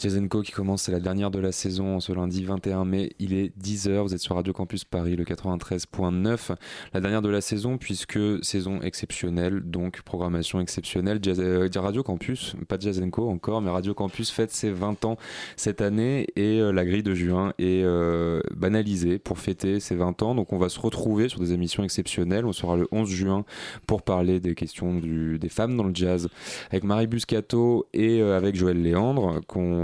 [0.00, 3.12] Jazenko qui commence, c'est la dernière de la saison ce lundi 21 mai.
[3.20, 6.56] Il est 10h, vous êtes sur Radio Campus Paris, le 93.9.
[6.92, 11.20] La dernière de la saison, puisque saison exceptionnelle, donc programmation exceptionnelle.
[11.22, 15.16] Jazz, euh, Radio Campus, pas Jazenko encore, mais Radio Campus fête ses 20 ans
[15.56, 20.22] cette année et euh, la grille de juin est euh, banalisée pour fêter ses 20
[20.22, 20.34] ans.
[20.34, 22.46] Donc on va se retrouver sur des émissions exceptionnelles.
[22.46, 23.44] On sera le 11 juin
[23.86, 26.28] pour parler des questions des femmes dans le jazz
[26.70, 29.40] avec Marie Buscato et avec Joël Léandre,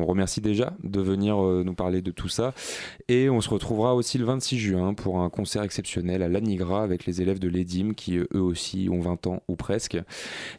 [0.07, 2.55] remercie déjà de venir euh, nous parler de tout ça.
[3.09, 7.07] Et on se retrouvera aussi le 26 juin pour un concert exceptionnel à l'Anigra avec
[7.07, 9.99] les élèves de l'EDIM qui eux aussi ont 20 ans ou presque.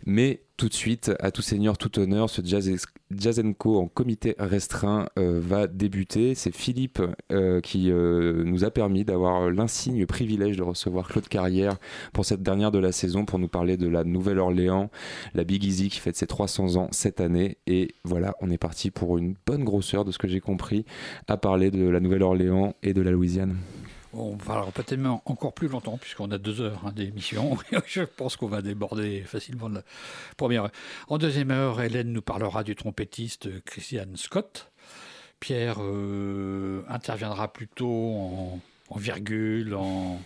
[0.06, 2.72] Mais tout de suite, à tout seigneur, tout honneur, ce Jazz,
[3.10, 6.36] jazz en comité restreint euh, va débuter.
[6.36, 11.78] C'est Philippe euh, qui euh, nous a permis d'avoir l'insigne privilège de recevoir Claude Carrière
[12.14, 14.92] pour cette dernière de la saison pour nous parler de la Nouvelle-Orléans,
[15.34, 17.58] la Big Easy qui fête ses 300 ans cette année.
[17.66, 20.86] Et voilà, on est parti pour une bonne grosseur de ce que j'ai compris
[21.28, 23.58] à parler de la Nouvelle-Orléans et de la Louisiane.
[24.14, 27.58] On va peut-être encore plus longtemps, puisqu'on a deux heures hein, d'émission.
[27.86, 29.84] Je pense qu'on va déborder facilement la
[30.38, 30.72] première heure.
[31.08, 34.72] En deuxième heure, Hélène nous parlera du trompettiste Christian Scott.
[35.40, 40.20] Pierre euh, interviendra plutôt en, en virgule, en,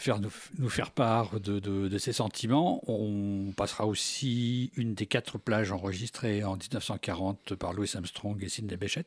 [0.00, 2.82] faire nous, faire part de, ses sentiments.
[2.90, 8.76] On passera aussi une des quatre plages enregistrées en 1940 par Louis Armstrong et Sidney
[8.76, 9.04] Bechet.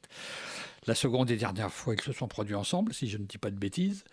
[0.86, 3.50] La seconde et dernière fois qu'ils se sont produits ensemble, si je ne dis pas
[3.50, 4.04] de bêtises.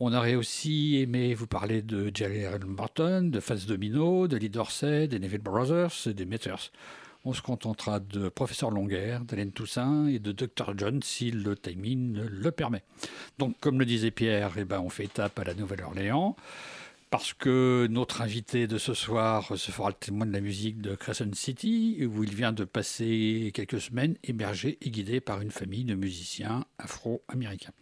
[0.00, 5.06] On aurait aussi aimé vous parler de Jerry Martin, de Fats Domino, de Lee Dorsey,
[5.06, 6.72] des Neville Brothers et des Meters
[7.24, 10.74] on se contentera de Professeur Longuerre, d'Hélène Toussaint et de Dr.
[10.76, 12.82] John si le timing le permet.
[13.38, 16.36] Donc, comme le disait Pierre, eh ben, on fait étape à la Nouvelle-Orléans
[17.10, 20.96] parce que notre invité de ce soir se fera le témoin de la musique de
[20.96, 25.84] Crescent City, où il vient de passer quelques semaines hébergé et guidé par une famille
[25.84, 27.72] de musiciens afro-américains.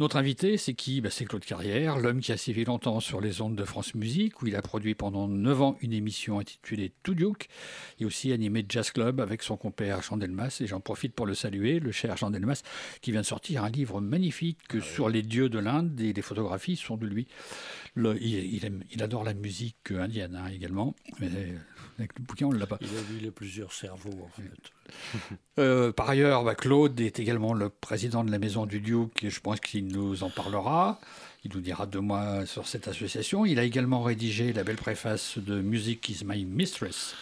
[0.00, 1.02] Notre invité, c'est qui?
[1.02, 4.40] Bah, C'est Claude Carrière, l'homme qui a sévi longtemps sur les ondes de France Musique,
[4.40, 7.50] où il a produit pendant 9 ans une émission intitulée Tout Duke,
[7.98, 10.56] et aussi animé Jazz Club avec son compère Jean Delmas.
[10.62, 12.62] Et j'en profite pour le saluer, le cher Jean Delmas,
[13.02, 16.22] qui vient de sortir un livre magnifique ah sur les dieux de l'Inde, et les
[16.22, 17.26] photographies sont de lui.
[17.96, 21.28] il, adore la musique indienne hein, également, mais
[22.00, 22.78] avec le bouquin, on ne l'a pas.
[22.80, 24.50] Il a vu les plusieurs cerveaux, en fait.
[25.58, 29.28] Euh, par ailleurs, bah, Claude est également le président de la Maison du Duke, et
[29.28, 30.98] je pense qu'il nous en parlera.
[31.44, 33.44] Il nous dira deux mots sur cette association.
[33.44, 37.14] Il a également rédigé la belle préface de Music is My Mistress,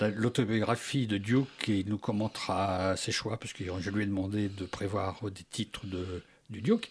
[0.00, 4.48] l'autobiographie de Duke, et il nous commentera ses choix, parce que je lui ai demandé
[4.48, 6.90] de prévoir des titres de du Duke.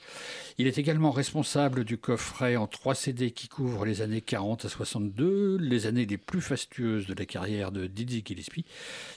[0.58, 4.70] Il est également responsable du coffret en trois CD qui couvre les années 40 à
[4.70, 8.66] 62, les années les plus fastueuses de la carrière de Dizzy Gillespie,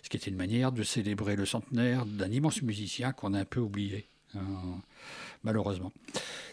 [0.03, 3.45] ce qui était une manière de célébrer le centenaire d'un immense musicien qu'on a un
[3.45, 4.81] peu oublié, hein,
[5.43, 5.93] malheureusement.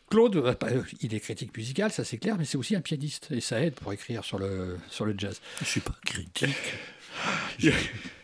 [0.09, 3.41] Claude, euh, il est critique musical, ça c'est clair, mais c'est aussi un pianiste, et
[3.41, 5.41] ça aide pour écrire sur le, sur le jazz.
[5.59, 6.73] Je suis pas critique.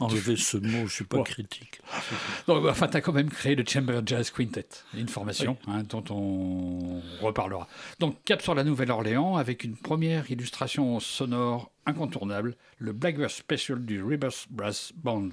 [0.00, 1.80] enlever ce mot, je ne suis pas critique.
[2.46, 6.04] Donc, enfin, tu as quand même créé le Chamber Jazz Quintet, une formation hein, dont
[6.10, 7.68] on reparlera.
[8.00, 14.02] Donc, cap sur la Nouvelle-Orléans avec une première illustration sonore incontournable, le Blackbird Special du
[14.02, 15.30] Rivers Brass Band.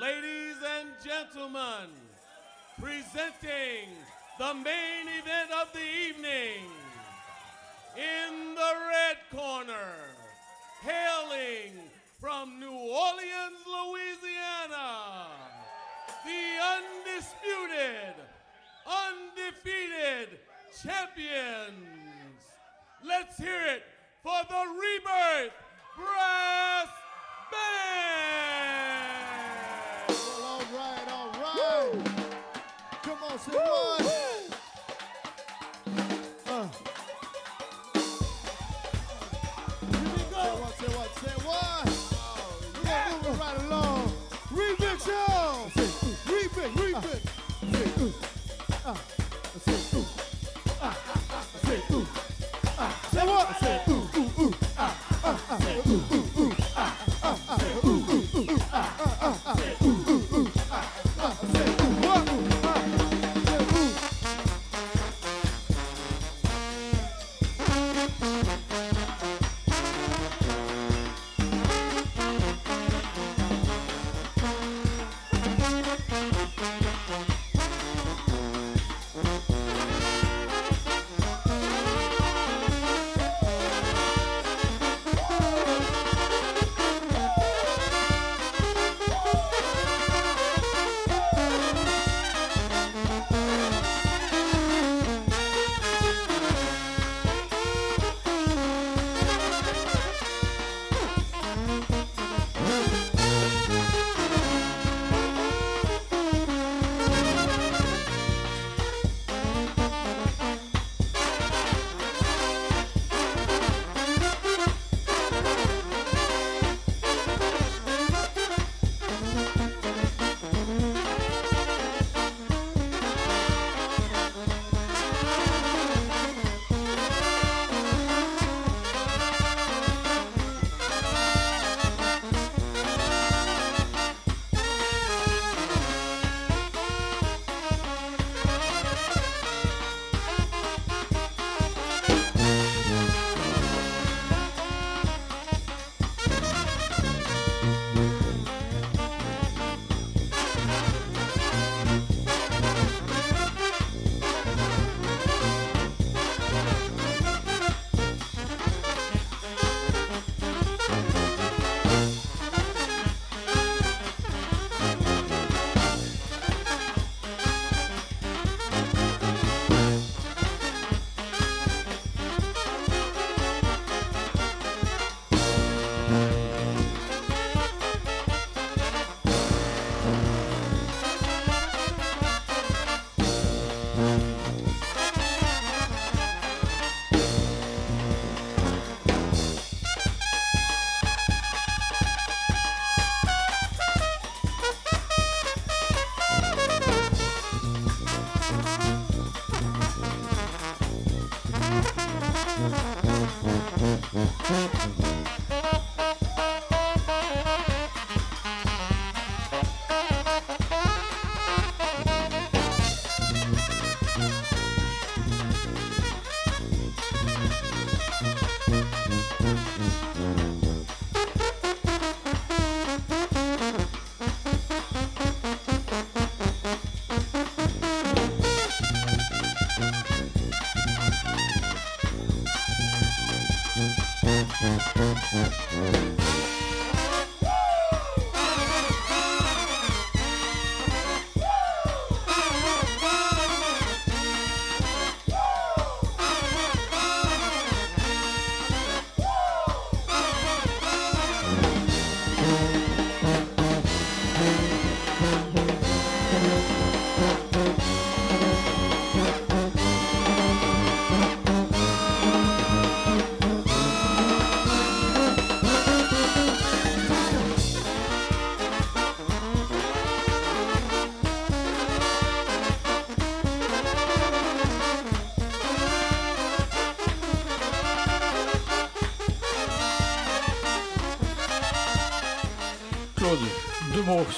[0.00, 1.90] Ladies and gentlemen,
[2.80, 3.90] presenting
[4.38, 6.64] the main event of the evening,
[7.96, 10.19] in the red corner.
[10.82, 11.72] Hailing
[12.18, 15.28] from New Orleans, Louisiana,
[16.24, 18.14] the undisputed,
[18.86, 20.38] undefeated
[20.82, 21.86] champions.
[23.04, 23.84] Let's hear it
[24.22, 25.52] for the Rebirth
[25.96, 26.88] Brass
[27.50, 27.68] Band.
[30.08, 31.92] Well, all right, all right.
[31.92, 32.02] Woo.
[33.02, 33.99] Come on, say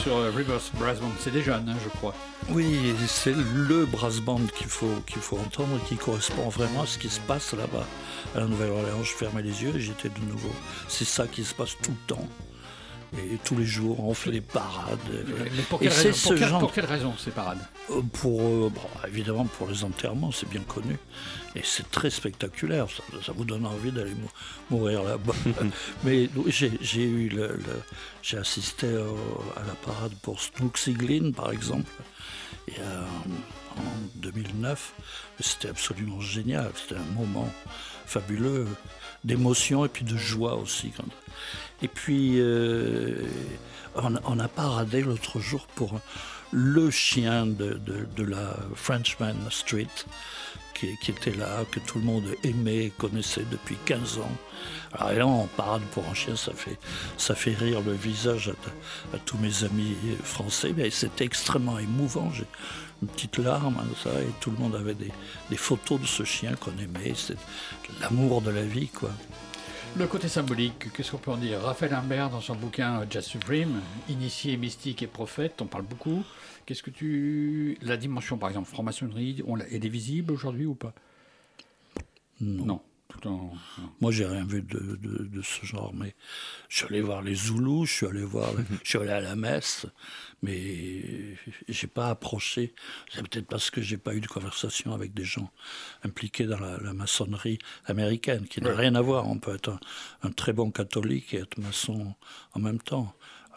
[0.02, 1.11] sur euh, Rivers Brass Band.
[1.21, 2.14] C'est des jeunes, hein, je crois.
[2.50, 6.87] Oui, c'est le brass band qu'il faut, qu'il faut entendre et qui correspond vraiment à
[6.87, 7.87] ce qui se passe là-bas.
[8.35, 10.50] À la Nouvelle-Orléans, je fermais les yeux et j'étais de nouveau.
[10.88, 12.28] C'est ça qui se passe tout le temps.
[13.18, 14.99] Et tous les jours, on fait des parades.
[15.38, 17.59] Mais pour Et quelle, c'est raison, ce genre- pour quelle raison ces parades?
[17.90, 20.97] Euh, Pour, euh, bon, évidemment, pour les enterrements, c'est bien connu.
[21.54, 22.87] Et c'est très spectaculaire.
[22.90, 24.30] Ça, ça vous donne envie d'aller mou-
[24.71, 25.35] mourir là-bas.
[26.04, 27.82] Mais j'ai j'ai eu le, le-
[28.23, 31.90] j'ai assisté au- à la parade pour Snooksy Glynn, par exemple,
[32.68, 33.04] et, euh,
[33.76, 33.82] en
[34.16, 34.92] 2009.
[35.40, 36.71] C'était absolument génial.
[36.75, 37.52] C'était un moment
[38.06, 38.66] fabuleux
[39.25, 40.92] d'émotion et puis de joie aussi.
[41.82, 43.25] Et puis, euh,
[43.94, 46.00] on, on a paradé l'autre jour pour
[46.52, 49.87] le chien de, de- de la Frenchman Street,
[51.00, 54.30] qui, était là, que tout le monde aimait, connaissait depuis 15 ans.
[54.92, 56.78] Alors là, on parade pour un chien, ça fait,
[57.16, 58.52] ça fait rire le visage
[59.14, 62.30] à, tous mes amis français, mais c'était extrêmement émouvant.
[62.32, 62.46] J'ai
[63.02, 66.54] une petite larme, hein, ça, et tout le monde avait des, photos de ce chien
[66.54, 67.14] qu'on aimait.
[67.16, 67.38] C'est
[68.00, 69.10] l'amour de la vie, quoi.
[69.96, 71.60] Le côté symbolique, qu'est-ce qu'on peut en dire?
[71.60, 76.24] Raphaël Imbert, dans son bouquin Jazz Supreme, Initié, mystique et prophète, on parle beaucoup.
[76.66, 77.76] Qu'est-ce que tu.
[77.83, 80.95] La dimension, par exemple, franc-maçonnerie, on elle est visible aujourd'hui ou pas?
[82.40, 82.64] Non.
[82.64, 82.83] Non.
[83.09, 83.52] Tout en...
[84.00, 86.14] Moi, j'ai rien vu de, de- de ce genre, mais
[86.71, 88.49] je suis allé voir les Zoulous, je suis allé voir,
[88.83, 89.85] je suis allé à la messe,
[90.42, 91.37] mais
[91.69, 92.73] j'ai pas approché.
[93.12, 95.50] C'est peut-être parce que j'ai pas eu de conversation avec des gens
[96.04, 98.76] impliqués dans la, la maçonnerie américaine, qui n'a Ouais.
[98.76, 99.28] rien à voir.
[99.28, 99.81] On peut être un,
[100.23, 102.14] un très bon catholique et être maçon
[102.54, 103.14] en même temps.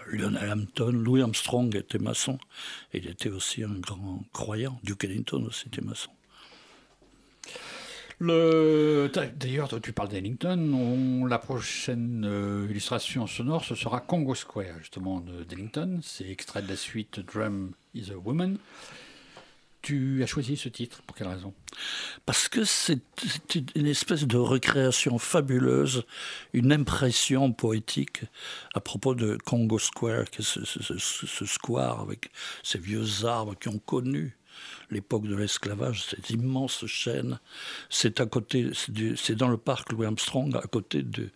[0.07, 2.37] Lionel Hampton, Louis Armstrong était maçon,
[2.93, 4.79] il était aussi un grand croyant.
[4.83, 6.09] Duke Ellington aussi était maçon.
[8.19, 9.11] Le...
[9.35, 10.57] D'ailleurs, tu parles d'Ellington.
[10.73, 11.25] On...
[11.25, 15.99] La prochaine euh, illustration sonore, ce sera Congo Square, justement, de- d'Ellington.
[16.01, 18.57] C'est extrait de la suite Drum is a Woman.
[19.85, 21.53] Tu as choisi ce titre, pour quelle raison?
[22.25, 22.97] Parce que c'est
[23.75, 26.05] une espèce de recréation fabuleuse,
[26.53, 28.23] une impression poétique
[28.73, 32.31] à propos de Congo Square, ce- ce square avec
[32.63, 34.35] ces vieux arbres qui ont connu
[34.91, 37.39] l'époque de l'esclavage, cette immense chaîne.
[37.89, 38.71] C'est à côté,
[39.15, 41.29] c'est dans le parc Louis Armstrong, à côté de,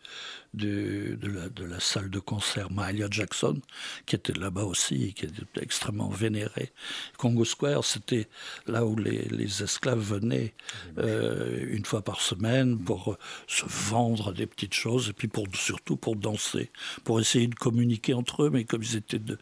[0.53, 3.59] de, de la, de la salle de concert Mahalia Jackson,
[4.05, 6.71] qui était là-bas aussi et qui était extrêmement vénérée.
[7.17, 8.27] Congo Square, c'était
[8.67, 10.53] là où les, les esclaves venaient
[10.97, 15.45] euh, une fois par semaine pour euh, se vendre des petites choses et puis pour,
[15.53, 16.71] surtout pour danser,
[17.03, 19.37] pour essayer de communiquer entre eux, mais comme ils étaient de,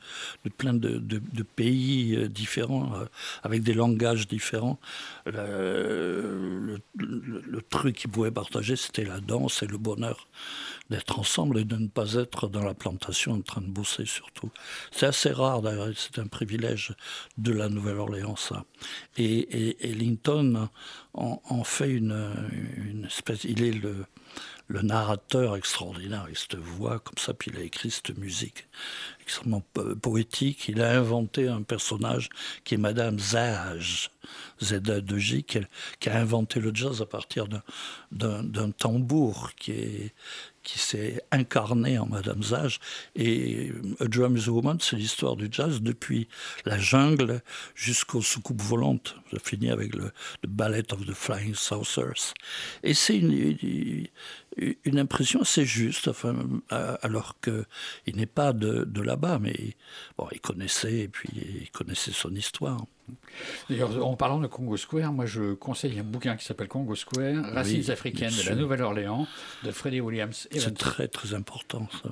[0.45, 3.05] de plein de, de- pays euh, différents, euh,
[3.43, 4.79] avec des langages différents,
[5.25, 6.79] le,
[7.69, 10.27] truc qu'ils pouvaient partager, c'était la danse et le bonheur
[10.89, 14.49] d'être ensemble et de ne pas être dans la plantation en train de bosser surtout.
[14.91, 16.93] C'est assez rare d'ailleurs, c'est un privilège
[17.37, 18.63] de la Nouvelle-Orléans ça.
[19.17, 20.69] Et, et, Linton
[21.13, 22.33] en, en fait une,
[22.77, 24.05] une espèce, il est le,
[24.69, 28.67] le narrateur extraordinaire, avec cette voix comme ça, puis il a écrit cette musique
[29.21, 30.67] extrêmement po- poétique.
[30.67, 32.29] Il a inventé un personnage
[32.63, 34.11] qui est Madame Zage,
[34.61, 35.59] Z2J, qui,
[35.99, 37.47] qui a inventé le jazz à partir
[38.11, 40.11] d'un- tambour qui
[40.63, 42.81] qui s'est incarné en Madame Zage.
[43.15, 43.71] Et
[44.01, 46.27] A Drum is a Woman, c'est l'histoire du jazz depuis
[46.65, 47.41] la jungle
[47.73, 49.15] jusqu'aux soucoupes volantes.
[49.31, 50.11] Ça finit avec le,
[50.43, 52.33] le Ballet of the Flying Saucers.
[52.83, 53.31] Et c'est une,
[54.95, 56.35] impression assez juste, enfin,
[56.69, 59.75] alors qu'il n'est pas de, de là-bas, mais
[60.17, 61.29] bon, il connaissait, et puis
[61.61, 62.85] il connaissait son histoire.
[63.69, 67.53] D'ailleurs, en parlant de Congo Square, moi je conseille un bouquin qui s'appelle Congo Square,
[67.53, 69.27] Racines africaines de la Nouvelle-Orléans,
[69.63, 70.47] de Freddie Williams.
[70.51, 72.09] C'est très très important ça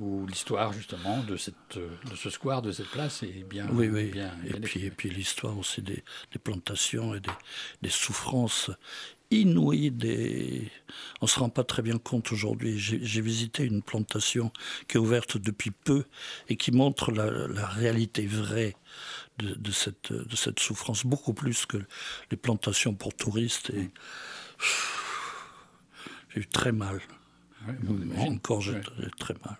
[0.00, 3.68] où l'histoire justement de, cette, de ce square, de cette place est bien.
[3.70, 4.06] Oui, oui.
[4.06, 7.30] Bien, et, puis, et puis l'histoire aussi des, des, plantations et des,
[7.82, 8.70] des, souffrances
[9.30, 9.90] inouïes.
[9.90, 10.70] Des...
[11.20, 12.78] On ne se rend pas très bien compte aujourd'hui.
[12.78, 14.52] J'ai visité une plantation
[14.88, 16.04] qui est ouverte depuis peu
[16.48, 18.76] et qui montre la, la réalité vraie
[19.38, 21.78] de, de, cette, de cette souffrance, beaucoup plus que
[22.30, 23.70] les plantations pour touristes.
[23.70, 23.90] Et...
[26.34, 27.00] J'ai eu très mal.
[28.18, 28.80] encore, j'ai
[29.18, 29.56] très mal.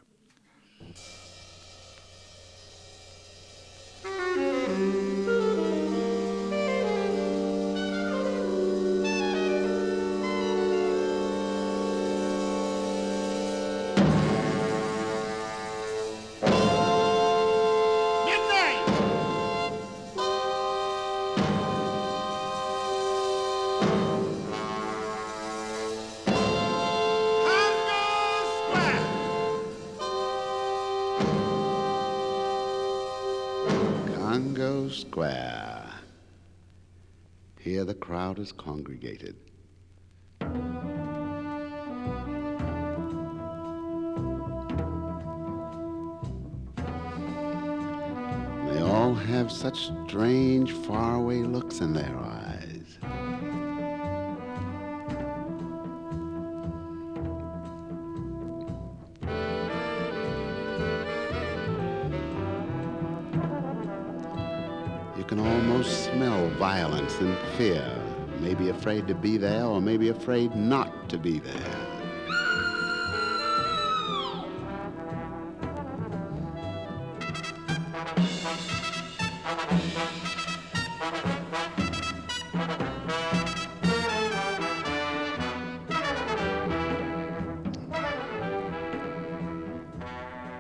[37.78, 39.36] The crowd is congregated.
[40.40, 40.46] They
[48.82, 52.49] all have such strange, faraway looks in their eyes.
[67.20, 67.84] And fear,
[68.40, 71.86] maybe afraid to be there or maybe afraid not to be there.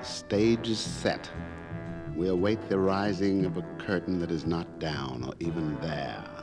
[0.02, 1.28] Stage is set.
[2.14, 6.39] We await the rising of a curtain that is not down or even there.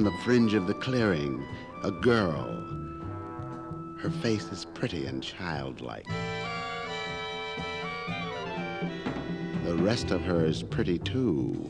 [0.00, 1.44] On the fringe of the clearing,
[1.82, 2.64] a girl.
[3.98, 6.06] Her face is pretty and childlike.
[9.64, 11.68] The rest of her is pretty too,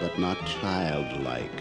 [0.00, 1.60] but not childlike.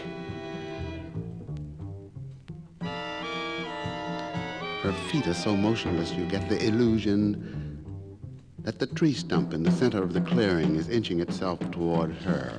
[4.84, 7.84] Her feet are so motionless you get the illusion
[8.60, 12.58] that the tree stump in the center of the clearing is inching itself toward her.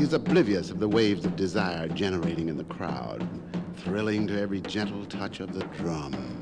[0.00, 3.22] She is oblivious of the waves of desire generating in the crowd,
[3.84, 6.39] thrilling to every gentle touch of the drum.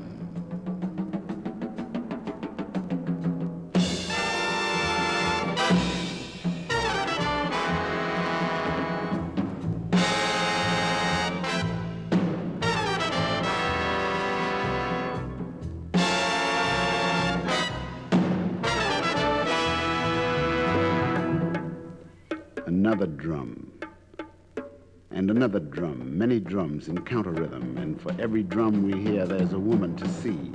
[26.87, 30.51] In counter rhythm, and for every drum we hear, there's a woman to see.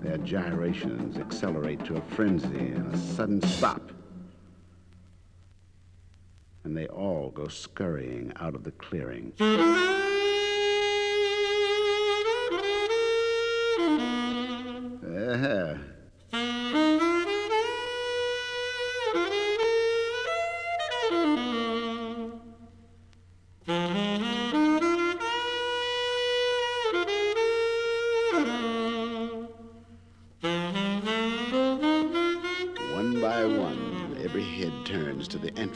[0.00, 3.90] Their gyrations accelerate to a frenzy and a sudden stop.
[6.64, 9.32] And they all go scurrying out of the clearing.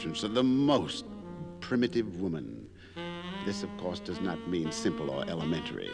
[0.03, 1.05] To of the most
[1.61, 2.67] primitive woman.
[3.45, 5.89] This, of course, does not mean simple or elementary.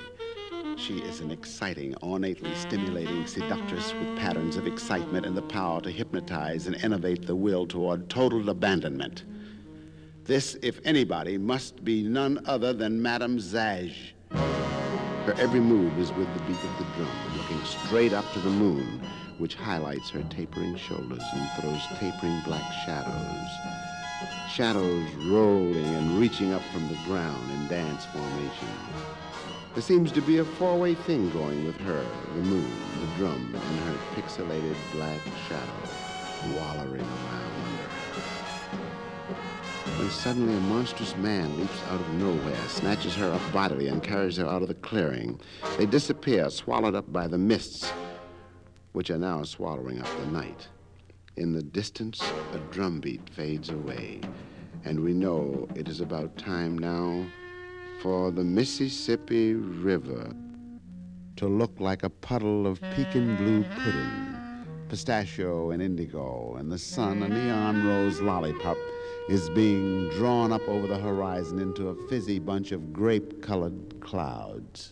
[0.77, 5.91] She is an exciting, ornately stimulating seductress with patterns of excitement and the power to
[5.91, 9.25] hypnotize and innovate the will toward total abandonment.
[10.23, 14.13] This, if anybody, must be none other than Madame Zage.
[14.31, 18.49] Her every move is with the beat of the drum, looking straight up to the
[18.49, 19.01] moon,
[19.37, 23.98] which highlights her tapering shoulders and throws tapering black shadows.
[24.49, 28.67] Shadows rolling and reaching up from the ground in dance formation.
[29.73, 32.05] There seems to be a four-way thing going with her,
[32.35, 37.49] the moon, the drum, and her pixelated black shadow wallowing around.
[39.97, 44.37] When suddenly a monstrous man leaps out of nowhere, snatches her up bodily, and carries
[44.37, 45.39] her out of the clearing.
[45.77, 47.91] They disappear, swallowed up by the mists,
[48.93, 50.67] which are now swallowing up the night.
[51.39, 52.21] In the distance,
[52.53, 54.19] a drumbeat fades away,
[54.83, 57.25] and we know it is about time now
[58.01, 60.33] for the Mississippi River
[61.37, 67.23] to look like a puddle of pecan blue pudding, pistachio and indigo, and the sun,
[67.23, 68.75] a neon rose lollipop,
[69.29, 74.91] is being drawn up over the horizon into a fizzy bunch of grape colored clouds.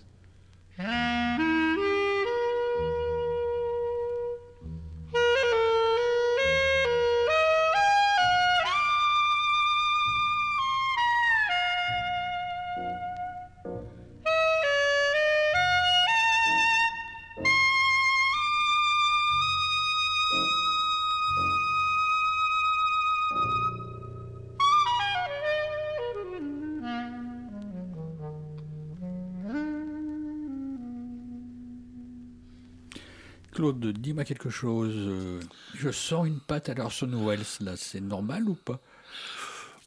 [33.73, 34.93] Claude, dis-moi quelque chose.
[34.95, 35.39] Euh,
[35.75, 38.79] Je sens une patte à l'Orson Welles, là, c'est normal ou pas?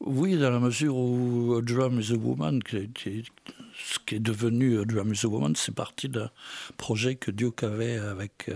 [0.03, 3.23] Oui, dans la mesure où A Drum is a Woman, qui, qui-
[3.83, 6.29] ce qui est devenu A Drum is a Woman, c'est parti d'un
[6.77, 8.55] projet que Duke avait avec, euh,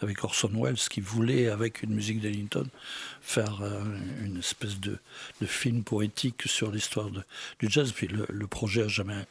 [0.00, 2.66] avec Orson Welles, qui voulait, avec une musique d'Ellington,
[3.20, 3.80] faire euh,
[4.24, 4.98] une espèce de,
[5.40, 7.92] de film poétique sur l'histoire du jazz.
[7.92, 9.26] Puis le, le projet jamais-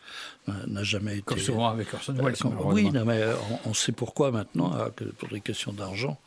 [0.48, 1.24] n'a n'a jamais été...
[1.24, 3.24] Comme souvent avec Orson Welles, Euh, oui, non, mais
[3.66, 6.18] on, on sait pourquoi maintenant, hein, pour des questions d'argent.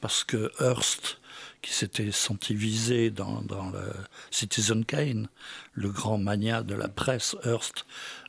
[0.00, 1.18] Parce que Hearst,
[1.62, 3.92] qui s'était senti visé dans, le
[4.30, 5.28] Citizen Kane,
[5.72, 7.84] le grand mania de la presse, Hearst,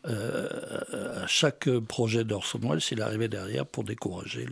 [0.06, 4.46] euh, à chaque projet d'Orson Welles, il arrivait derrière pour décourager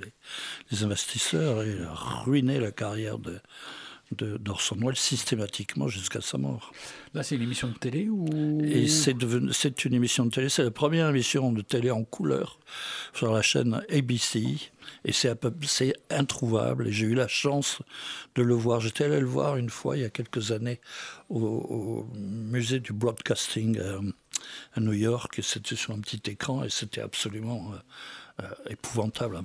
[0.71, 1.77] les, investisseurs et
[2.25, 3.39] ruiner la carrière de-
[4.12, 6.72] d'Orson Welles systématiquement jusqu'à sa mort.
[7.13, 10.72] Là, c'est une émission de télé ou Et c'est une émission de télé, c'est la
[10.72, 12.60] première émission de télé en couleur
[13.13, 14.43] sur la chaîne ABC.
[15.06, 15.38] Et c'est
[16.10, 16.88] introuvable.
[16.88, 17.80] Et j'ai eu la chance
[18.36, 18.82] de le voir.
[18.82, 20.80] J'étais allé le voir une fois, il y a quelques années,
[21.30, 24.02] au, au musée du broadcasting euh,
[24.74, 25.39] à New York.
[25.39, 29.38] Et c'était sur un petit écran et c'était absolument euh, euh, épouvantable.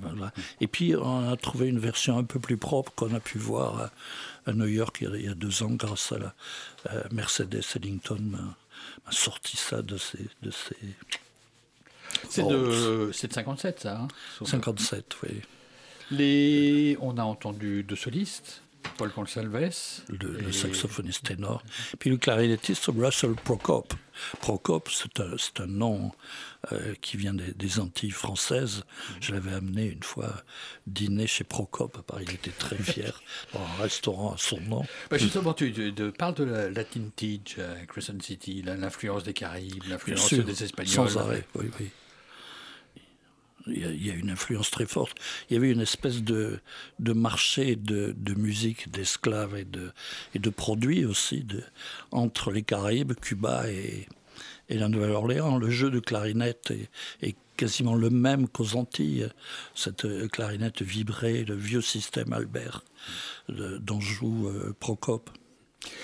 [0.61, 3.91] Et puis, on a trouvé une version un peu plus propre qu'on a pu voir
[4.45, 6.35] à, New York il y, a, deux ans grâce à la
[6.91, 10.27] euh, Mercedes Ellington m'a sorti ça de ses...
[10.41, 10.75] De ses...
[12.29, 13.97] C'est Oh, de, de 57, ça.
[13.99, 15.41] hein, sauf- 57, oui.
[16.11, 16.97] Les...
[17.01, 18.61] On a entendu deux solistes,
[18.97, 19.71] Paul Consalves.
[20.09, 21.63] Le, saxophoniste ténor.
[21.99, 23.93] Puis le clarinettiste Russell Prokop.
[24.39, 26.11] Prokop, c'est un, un nom
[26.71, 28.83] euh, qui vient des, des Antilles françaises.
[29.19, 30.33] Je l'avais amené une fois
[30.87, 32.25] dîner chez Prokop à Paris.
[32.29, 33.21] Il était très fier
[33.53, 34.85] dans un restaurant à son nom.
[35.09, 39.33] Bah, justement, tu, tu- tu parles de la Latin Teach à Crescent City, l'influence des
[39.33, 41.09] Caraïbes, l'influence des Espagnols.
[41.09, 41.89] Sans arrêt, oui, oui.
[43.67, 45.17] Il y, a, une influence très forte.
[45.49, 46.59] Il y avait une espèce de,
[46.99, 49.91] de marché de, de musique, d'esclaves et de,
[50.33, 51.63] et de produits aussi de,
[52.11, 54.07] entre les Caraïbes, Cuba et,
[54.69, 55.57] et la Nouvelle-Orléans.
[55.57, 56.89] Le jeu de clarinette est,
[57.27, 59.29] est quasiment le même qu'aux Antilles.
[59.73, 62.83] Cette euh, clarinette vibrée, le vieux système Albert
[63.49, 65.29] dont joue euh, Procope.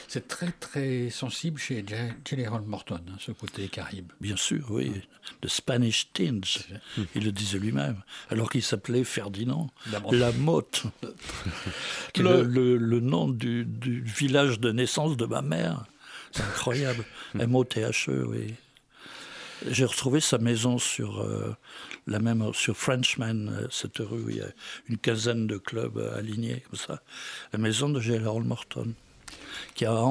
[0.07, 1.83] C'est très très sensible chez
[2.47, 4.11] Roll Morton, hein, ce côté Caraïbe.
[4.19, 4.91] Bien sûr, oui.
[5.41, 6.59] The Spanish Tinge,
[7.15, 9.69] il le disait lui-même, alors qu'il s'appelait Ferdinand
[12.13, 15.85] qui est Le- le, le- nom du, du village de naissance de ma mère.
[16.31, 17.03] C'est incroyable.
[17.39, 18.53] M-O-T-H-E, oui.
[19.69, 21.55] J'ai retrouvé sa maison sur euh,
[22.07, 24.47] la même sur Frenchman, euh, cette rue où il y a
[24.89, 27.03] une quinzaine de clubs euh, alignés comme ça.
[27.53, 27.99] La maison de.
[28.25, 28.93] Harold Morton,
[29.75, 30.03] qui n'a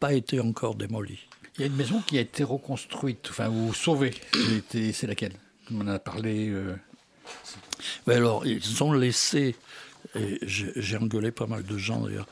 [0.00, 1.20] pas été encore démolie.
[1.56, 4.12] Il y a une maison qui a été reconstruite, enfin, ou sauvée.
[4.72, 5.34] C'est laquelle?
[5.72, 6.48] On en a parlé.
[6.50, 6.74] euh,
[8.06, 9.54] Mais alors, ils ont laissé,
[10.16, 12.26] et j'ai engueulé pas mal de gens d'ailleurs,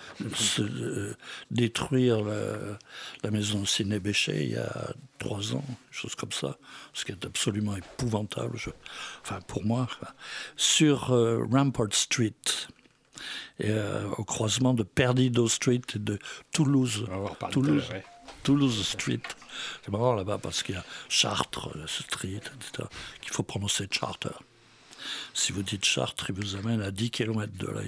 [0.58, 1.14] euh,
[1.50, 2.78] détruire la,
[3.22, 6.58] la maison Ciné Béchet il y a trois ans, chose comme ça,
[6.92, 8.70] ce qui est absolument épouvantable, je-
[9.22, 9.88] enfin pour moi,
[10.56, 12.34] sur euh, Rampart Street.
[13.60, 16.18] Et, euh, au croisement de Perdido Street et de
[16.52, 17.06] Toulouse.
[17.10, 17.84] On va Toulouse.
[17.84, 18.04] tout à l'heure, ouais.
[18.42, 19.20] Toulouse Street.
[19.84, 22.88] C'est marrant là-bas parce qu'il y a Chartres euh, Street, etc.,
[23.20, 24.30] qu'il faut prononcer Charter.
[25.34, 27.80] Si vous dites Chartres, il vous amène à 10 km de là,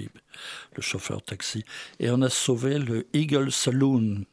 [0.75, 1.63] le chauffeur taxi.
[1.99, 4.25] Et on a sauvé le Eagle Saloon,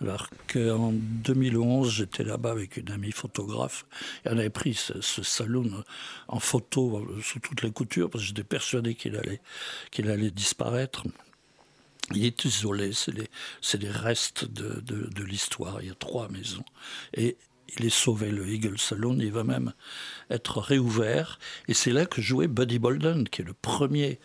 [0.00, 3.84] Alors qu'en 2011, j'étais là-bas avec une amie photographe
[4.26, 5.84] on avait pris ce, ce saloon
[6.28, 9.40] en photo euh, sous toutes les coutures parce que j'étais persuadé qu'il allait,
[9.98, 11.04] allait disparaître.
[12.14, 13.28] Il est isolé, c'est les,
[13.60, 15.80] c'est les restes de, de, de l'histoire.
[15.80, 16.64] Il y a trois maisons.
[17.14, 17.36] Et
[17.78, 19.18] il est sauvé, le Eagle Saloon.
[19.20, 19.72] Il va même
[20.28, 21.38] être réouvert.
[21.68, 24.18] Et c'est là que jouait Buddy Bolden, qui est le premier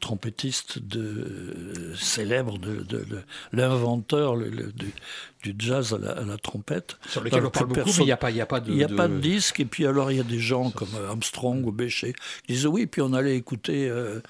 [0.00, 4.92] trompettiste de, célèbre, de, de- de- l'inventeur le- le- du,
[5.42, 6.98] du jazz à la, à la trompette.
[7.08, 8.70] Sur lequel Dans on parle mais il n'y a pas, y a pas de.
[8.70, 10.94] il n'y a pas de disque, et puis alors il y a des gens comme
[10.96, 12.14] euh, Armstrong ou Béchet
[12.46, 14.20] qui disaient oui, puis on allait écouter euh,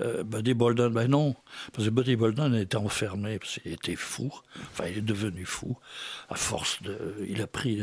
[0.00, 0.88] euh, Buddy Bolden.
[0.92, 1.34] Ben non,
[1.72, 4.32] parce que Buddy Bolden était enfermé, parce qu'il était fou,
[4.72, 5.76] enfin il est devenu fou,
[6.28, 6.98] à force de.
[7.28, 7.80] Il a pris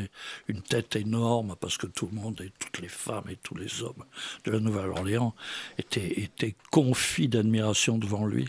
[0.48, 3.82] une tête énorme, parce que tout le monde, et toutes les femmes et tous les
[3.82, 4.04] hommes
[4.46, 5.34] de la Nouvelle-Orléans
[5.78, 6.56] étaient, étaient
[7.32, 8.48] d'admiration devant lui.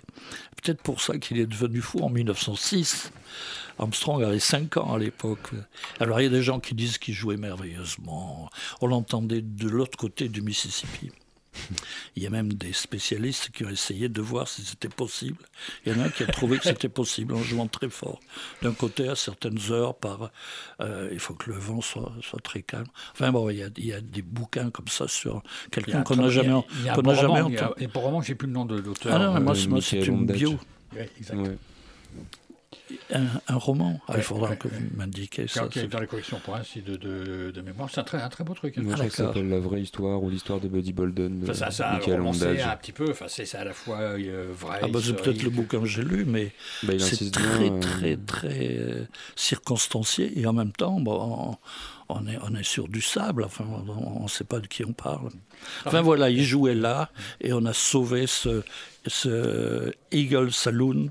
[0.62, 3.12] Peut-être pour ça qu'il est devenu fou en 1906.
[3.78, 5.50] Armstrong avait 5 ans à l'époque.
[5.98, 8.50] Alors il y a des gens qui disent qu'il jouait merveilleusement.
[8.80, 11.10] On l'entendait de l'autre côté du Mississippi.
[12.16, 15.36] Il y a même des spécialistes qui ont essayé de voir si c'était possible.
[15.84, 18.20] Il y en a un qui a trouvé que c'était possible en jouant très fort.
[18.62, 20.30] D'un côté, à certaines heures, par,
[20.80, 22.86] euh, il faut que le vent soit, soit très calme.
[23.12, 26.02] Enfin bon, il y, a, il y a des bouquins comme ça sur quelqu'un un
[26.02, 26.48] qu'on n'a jamais,
[26.94, 27.82] qu'on n'a jamais entendu.
[27.84, 29.14] Et pour roman, j'ai plus le nom de l'auteur.
[29.14, 30.58] Ah non, moi, Euh, c'est- moi, c'est une bio.
[30.94, 31.36] Ouais, exact.
[31.36, 31.56] Ouais.
[33.12, 35.66] Un, un roman Ah, Ouais, Il faudra ouais, que vous m'indiquiez Qui ça.
[35.68, 37.88] qui est dans les collections pour ainsi de, de, de mémoire.
[37.92, 38.78] C'est un très, un très beau truc.
[38.78, 38.82] hein.
[38.82, 41.44] Moi, je crois que ça s'appelle La vraie histoire ou l'histoire de Buddy Bolden de
[41.44, 42.66] Enfin, ça, ça a Michael romancé Ondage.
[42.66, 43.10] un petit peu.
[43.10, 44.78] Enfin, c'est à la fois euh, vrai.
[44.82, 46.52] Ah bah, c'est peut-être le bouquin que j'ai lu, mais
[46.82, 49.04] Bah, c'est insiste très, bien, euh, très, très euh,
[49.36, 50.38] circonstancié.
[50.40, 51.58] Et en même temps, bon,
[52.08, 53.44] on, on est, on est sur du sable.
[53.44, 55.30] Enfin, on ne sait pas de qui on parle.
[55.86, 58.62] Enfin voilà, il jouait là et on a sauvé ce,
[59.06, 61.10] ce Eagle Saloon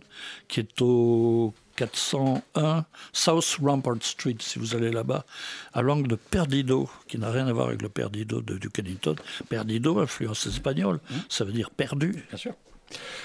[0.49, 5.25] qui est au 401 South Rampart Street, si vous allez là-bas,
[5.73, 9.15] à l'angle de Perdido, qui n'a rien à voir avec le Perdido de Duke Ellington.
[9.49, 12.25] Perdido, influence espagnole, ça veut dire perdu.
[12.29, 12.53] Bien sûr.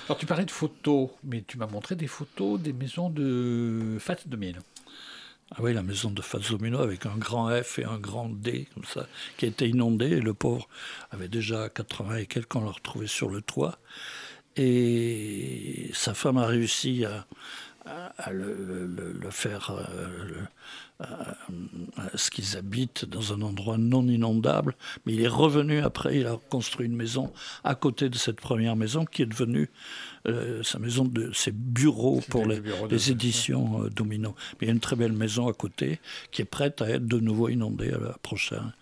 [0.07, 4.19] Alors, tu parlais de photos, mais tu m'as montré des photos des maisons de Fat
[4.27, 4.61] 2000.
[5.53, 8.85] Ah oui, la maison de Fazomino avec un grand F et un grand D, comme
[8.85, 9.07] ça,
[9.37, 10.11] qui a été inondée.
[10.11, 10.69] Et le pauvre
[11.13, 13.79] avait déjà 80 et quelques, on l'a retrouvé sur le toit.
[14.57, 17.27] Et sa femme a réussi à,
[17.87, 18.55] à- le,
[18.87, 20.43] le- le faire, euh,
[21.01, 21.37] à-
[22.17, 24.75] ce qu'ils habitent dans un endroit non inondable.
[25.05, 27.33] Mais il est revenu après, il a construit une maison
[27.65, 29.71] à côté de cette première maison qui est devenue
[30.27, 34.35] euh, sa maison de ses bureaux pour bureau les éditions euh, Domino.
[34.55, 36.01] Mais il y a une très belle maison à côté
[36.33, 38.73] qui est prête à être de nouveau inondée à la prochaine,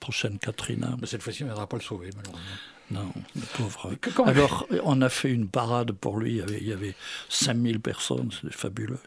[0.00, 0.96] prochaine Katrina.
[1.00, 2.44] Mais cette fois-ci, on ne viendra pas le sauver, malheureusement.
[2.90, 3.92] Non, le pauvre.
[4.26, 6.32] Alors, on a fait une parade pour lui.
[6.32, 6.94] Il y avait, il y avait
[7.28, 8.98] 5000 personnes, c'était fabuleux.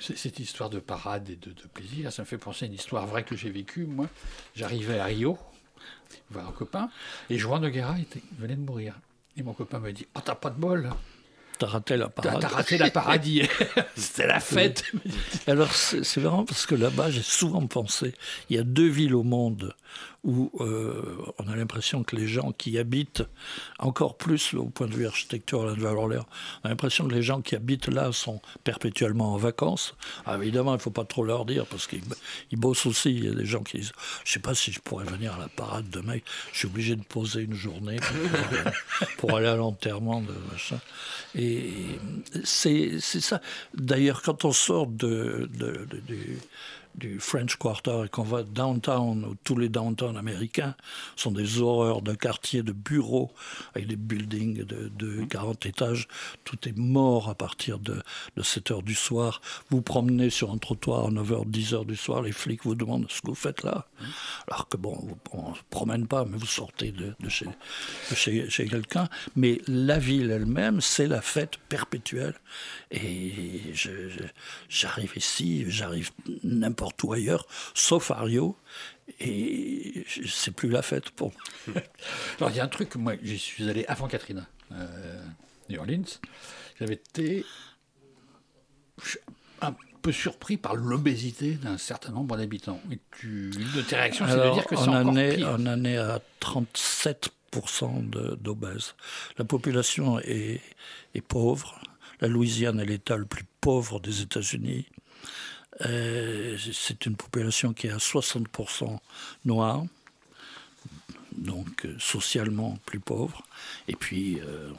[0.00, 3.06] Cette histoire de parade et de, de plaisir, ça me fait penser à une histoire
[3.06, 3.84] vraie que j'ai vécue.
[3.84, 4.08] Moi,
[4.54, 5.38] j'arrivais à Rio,
[6.30, 6.88] voir un copain,
[7.28, 8.94] et Juan Noguera était, venait de mourir.
[9.36, 10.90] Et mon copain me dit Oh, t'as pas de bol
[11.58, 12.40] T'as raté la parade.
[12.40, 13.42] t'as raté la paradis
[13.96, 14.84] C'était la fête
[15.46, 18.14] Alors, c'est marrant parce que là-bas, j'ai souvent pensé,
[18.50, 19.74] il y a deux villes au monde
[20.24, 23.22] où euh, on a l'impression que les gens qui habitent,
[23.78, 26.26] encore plus au point de vue architectural de Nouvelle-Orléans,
[26.62, 29.94] on a l'impression que les gens qui habitent là sont perpétuellement en vacances.
[30.24, 32.00] Ah, évidemment, il ne faut pas trop leur dire parce qu'ils
[32.50, 33.10] ils bossent aussi.
[33.10, 33.92] Il y a des gens qui disent,
[34.24, 36.18] je ne sais pas si je pourrais venir à la parade demain,
[36.52, 37.98] je suis obligé de poser une journée
[39.18, 40.78] pour, aller à l'enterrement de machin.
[41.34, 41.43] Et
[42.44, 43.40] c'est c'est ça.
[43.74, 45.86] D'ailleurs, quand on sort de- de-
[46.94, 50.74] du, French Quarter et qu'on va downtown, où tous les downtowns américains
[51.16, 53.32] sont des horreurs de quartiers de bureaux
[53.74, 56.08] avec des buildings de, de 40 étages,
[56.44, 58.02] tout est mort à partir de,
[58.36, 59.40] de 7 heures du soir.
[59.70, 62.74] Vous promenez sur un trottoir à 9 h 10 heures du soir, les flics vous
[62.74, 63.86] demandent ce que vous faites là.
[64.48, 67.46] Alors que bon, on ne se promène pas, mais vous sortez de, de chez,
[68.14, 69.08] chez, chez quelqu'un.
[69.36, 72.34] Mais la ville elle-même, c'est la fête perpétuelle.
[72.90, 73.72] Et
[74.68, 76.10] j'arrive ici, j'arrive
[76.42, 78.56] n'importe où ailleurs, sauf à Rio,
[79.20, 81.32] et c'est plus la fête pour
[81.66, 81.82] moi.
[82.38, 85.22] Alors, il y a un truc, moi, j'y suis allé avant Katrina, euh,
[85.68, 86.04] New Orleans.
[86.78, 87.44] J'avais été
[89.60, 92.80] un peu surpris par l'obésité d'un certain nombre d'habitants.
[92.90, 95.56] Et tu, de tes réactions, c'est de dire que c'est en encore est, pire.
[95.58, 98.94] on en est à 37% de- d'obèses.
[99.38, 100.60] La population est,
[101.14, 101.80] est pauvre.
[102.20, 104.86] La Louisiane est l'État le plus pauvre des États-Unis.
[105.82, 108.98] Euh, c'est une population qui est à 60%
[109.44, 109.84] noire.
[111.34, 113.42] Donc euh, socialement plus pauvre.
[113.88, 114.70] Et puis euh,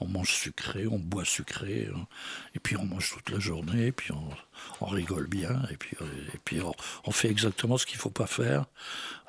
[0.00, 2.06] on, mange sucré, on boit sucré, hein.
[2.54, 6.04] et puis on mange toute la journée, et puis on, rigole bien, et puis, euh,
[6.34, 6.60] et puis
[7.04, 8.66] on, fait exactement ce qu'il ne faut pas faire.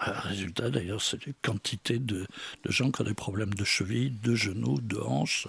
[0.07, 2.25] Euh, résultat d'ailleurs, c'est une quantité de,
[2.65, 5.47] gens qui ont des problèmes de cheville, de genoux, de hanches,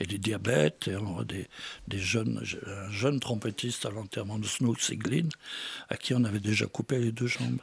[0.00, 1.48] et des diabètes, et on a des,
[1.88, 5.28] des jeunes, un jeune trompettiste à l'enterrement de Snoop Siglin,
[5.88, 7.60] à qui on avait déjà coupé les deux jambes.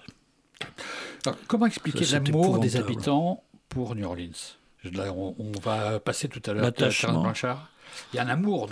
[1.25, 1.99] Alors, comment expliquer
[2.33, 4.55] l'amour des habitants pour New Orleans?
[4.91, 6.71] Là, on, on va passer tout à l'heure à.
[6.71, 7.69] Terence Blanchard.
[8.13, 8.67] Il y a un amour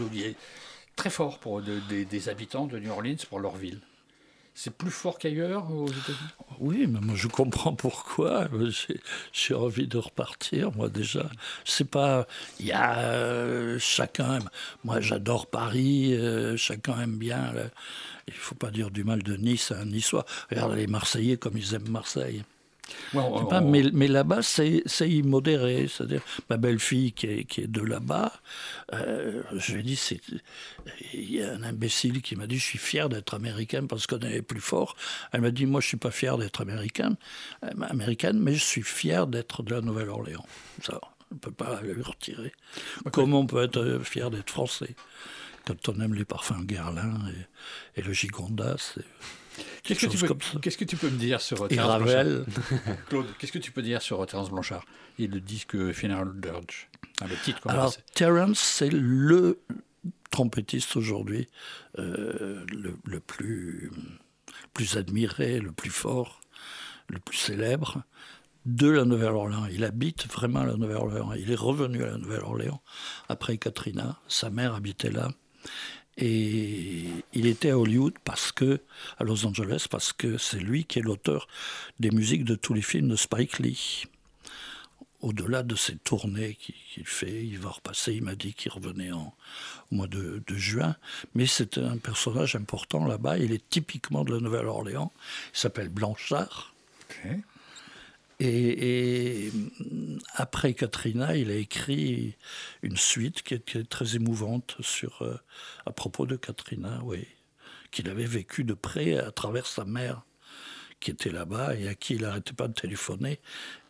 [0.95, 3.79] très fort pour de- des- des habitants de New Orleans pour leur ville.
[4.53, 6.29] C'est plus fort qu'ailleurs aux États-Unis?
[6.59, 8.47] Oui, mais moi je comprends pourquoi.
[9.31, 11.29] J'ai- envie de repartir, moi déjà.
[11.65, 12.27] C'est pas.
[12.59, 12.99] Il y a.
[12.99, 14.49] euh, chacun aime.
[14.83, 17.53] Moi j'adore Paris, euh, chacun aime bien.
[17.53, 17.63] là.
[18.27, 20.25] Il faut pas dire du mal de Nice à un Niçois.
[20.49, 22.43] Regarde les Marseillais comme ils aiment Marseille.
[23.13, 25.87] Ouais, on- Je sais pas, on- mais, mais là-bas, c'est c'est immodéré.
[25.87, 28.33] C'est-à-dire, ma belle-fille qui est, qui est de là-bas,
[28.93, 30.21] euh, je lui ai dit, c'est-
[31.13, 34.19] il y a un imbécile qui m'a dit, je suis fier d'être américaine parce qu'on
[34.19, 34.95] est plus fort.
[35.31, 37.15] Elle m'a dit, moi, je suis pas fier d'être américaine,
[37.63, 40.45] euh, américaine, mais je suis fier d'être de la Nouvelle-Orléans.
[40.83, 40.99] Ça,
[41.31, 42.51] on ne peut pas lui retirer.
[43.13, 44.95] Comment on peut être euh, fier d'être français
[45.65, 47.19] quand on aime les parfums Guerlain
[47.95, 48.95] et, et le Gigondas
[49.83, 52.45] Qu'est-ce que, tu peux, que tu me dire sur Et Terence Ravel.
[52.45, 54.85] Blanchard Claude, qu'est-ce que tu peux dire sur Terence Blanchard?
[55.17, 56.89] Et le disque Funeral Dirge
[57.19, 59.59] Ah, Le titre, Alors, Terence, c'est le
[60.29, 61.47] trompettiste aujourd'hui
[61.99, 63.91] euh, le, le plus,
[64.73, 66.41] plus admiré, le plus fort,
[67.09, 68.03] le plus célèbre
[68.65, 69.65] de la Nouvelle-Orléans.
[69.71, 71.33] Il habite vraiment la Nouvelle-Orléans.
[71.33, 72.81] Il est revenu à la Nouvelle-Orléans
[73.29, 74.19] après Katrina.
[74.27, 75.29] Sa mère habitait là.
[76.21, 78.79] Et il était à Hollywood parce que,
[79.17, 81.47] à Los Angeles, parce que c'est lui qui est l'auteur
[81.99, 84.03] des musiques de tous les films de Spike Lee.
[85.21, 89.35] Au-delà de ces tournées qu'il fait, il va repasser, il m'a dit qu'il revenait en,
[89.91, 90.95] au mois de juin,
[91.35, 95.11] mais c'est un personnage important là-bas, il est typiquement de la Nouvelle-Orléans,
[95.53, 96.73] il s'appelle Blanchard.
[98.41, 102.35] Et, et, mm, après Katrina, il a écrit
[102.81, 105.37] une suite qui est, qui est très émouvante sur, euh,
[105.85, 107.27] à propos de Katrina, oui,
[107.91, 110.23] qu'il avait vécu de près à travers sa mère
[110.99, 113.39] qui était là-bas et à qui il n'arrêtait pas de téléphoner.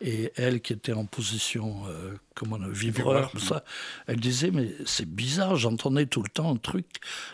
[0.02, 3.64] Et elle, qui était en position, euh, comment on a, vibreur, comme ça,
[4.06, 6.86] elle disait, mais c'est bizarre, j'entendais tout le temps un truc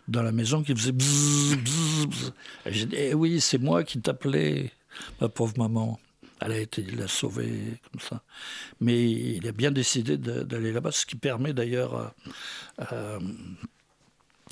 [0.07, 2.33] dans la maison qui faisait bzzz, bzzz, bzzz.
[2.67, 4.73] Et j'ai dit, eh oui, c'est moi qui t'appelais,
[5.21, 5.99] ma pauvre maman.
[6.41, 8.23] Elle a été, il l'a sauvée comme ça.
[8.81, 12.15] Mais il a bien décidé d'aller là-bas, ce qui permet d'ailleurs à,
[12.79, 13.19] à-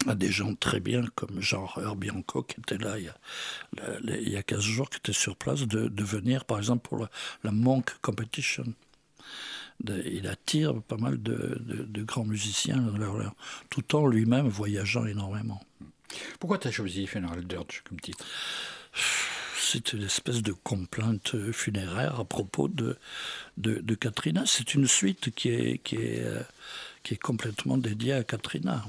[0.06, 3.16] à des gens très bien, comme Jean Herbie Hancock, qui était là il y a,
[3.78, 6.58] la- la- il y a 15 jours, qui était sur place, de, de venir, par
[6.58, 7.10] exemple, pour la,
[7.44, 8.64] la Monk Competition.
[9.80, 12.82] De- il attire pas mal de, de- de grands musiciens,
[13.70, 15.62] tout en lui-même voyageant énormément.
[16.40, 18.24] Pourquoi tu as choisi Funeral Dirge comme titre?
[19.68, 22.96] C'est une espèce de complainte funéraire à propos de,
[23.56, 24.44] de, Katrina.
[24.46, 26.40] C'est une suite qui est, qui, est, euh,
[27.02, 28.84] qui est complètement dédiée à Katrina.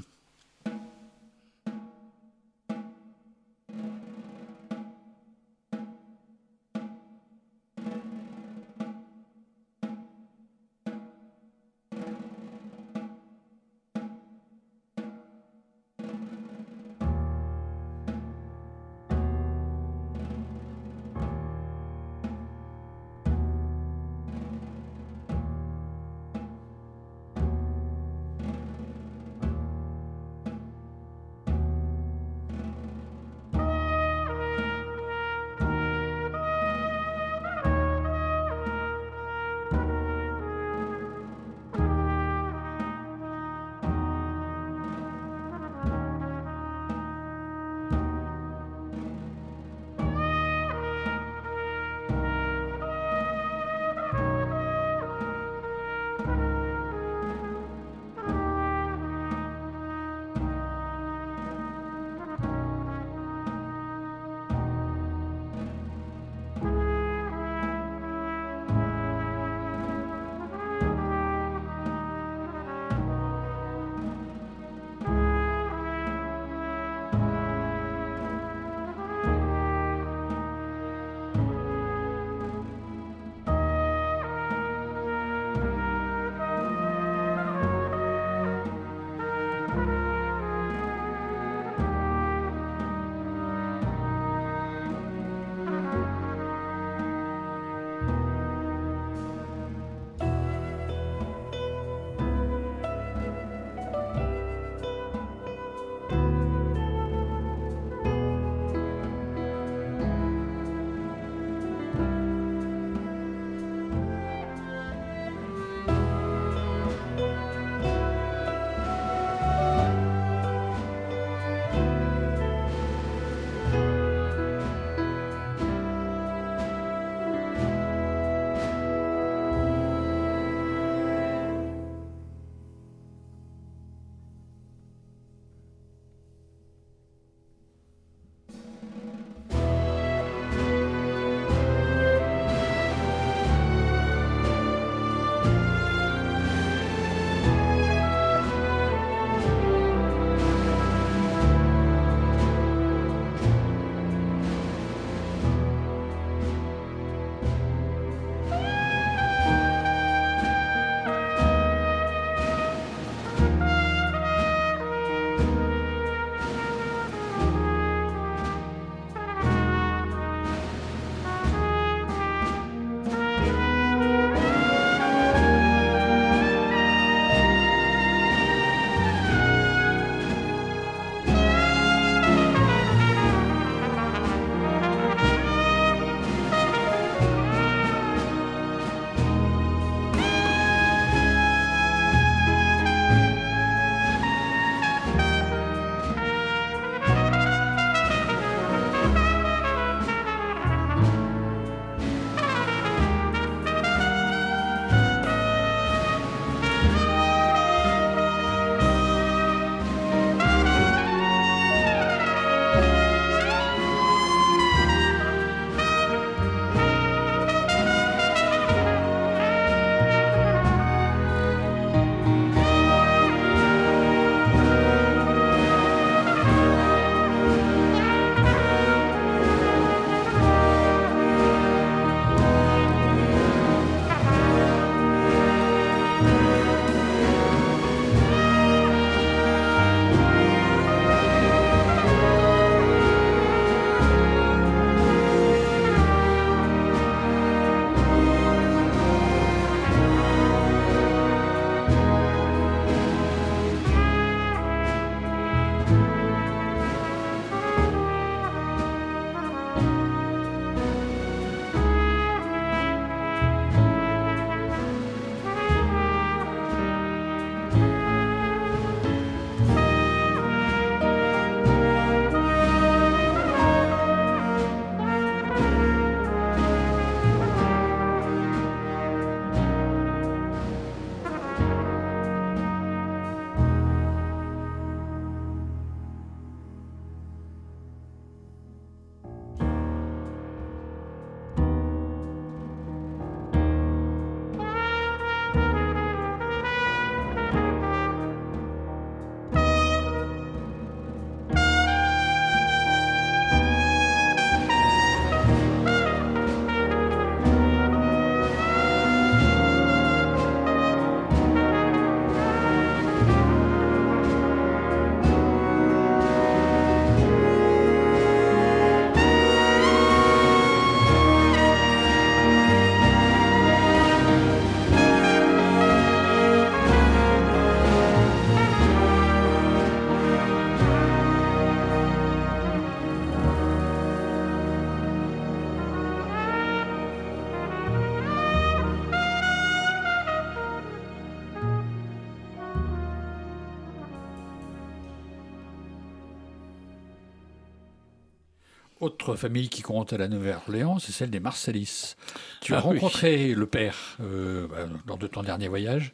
[349.38, 352.16] Famille qui compte à la Nouvelle-Orléans, c'est celle des Marsalis.
[352.62, 352.96] Tu as Ah oui.
[353.00, 356.14] rencontré le père euh, bah, lors de ton dernier voyage.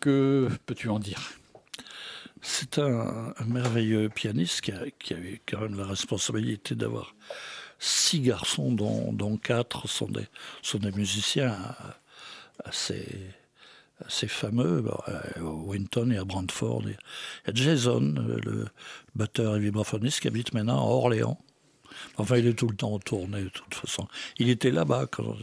[0.00, 1.32] Que peux-tu en dire?
[2.42, 7.14] C'est un, un merveilleux pianiste qui a, qui a eu quand même la responsabilité d'avoir
[7.78, 10.26] six garçons, dont, dont quatre sont des,
[10.62, 11.56] sont des musiciens
[12.64, 13.06] assez,
[14.06, 14.84] assez fameux.
[15.06, 16.82] À Winton et à Brantford.
[16.84, 16.90] Il
[17.46, 18.66] y a Jason, euh, le
[19.14, 21.38] batteur et vibraphoniste, qui habite maintenant à Orléans.
[22.16, 24.06] Enfin, il est tout le temps en tournée, de toute façon.
[24.38, 25.36] Il était là-bas quand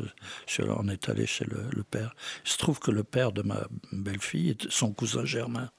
[0.59, 2.15] on est allé chez le, le père.
[2.45, 5.72] Il se trouve que le père de ma belle-fille est son cousin germain.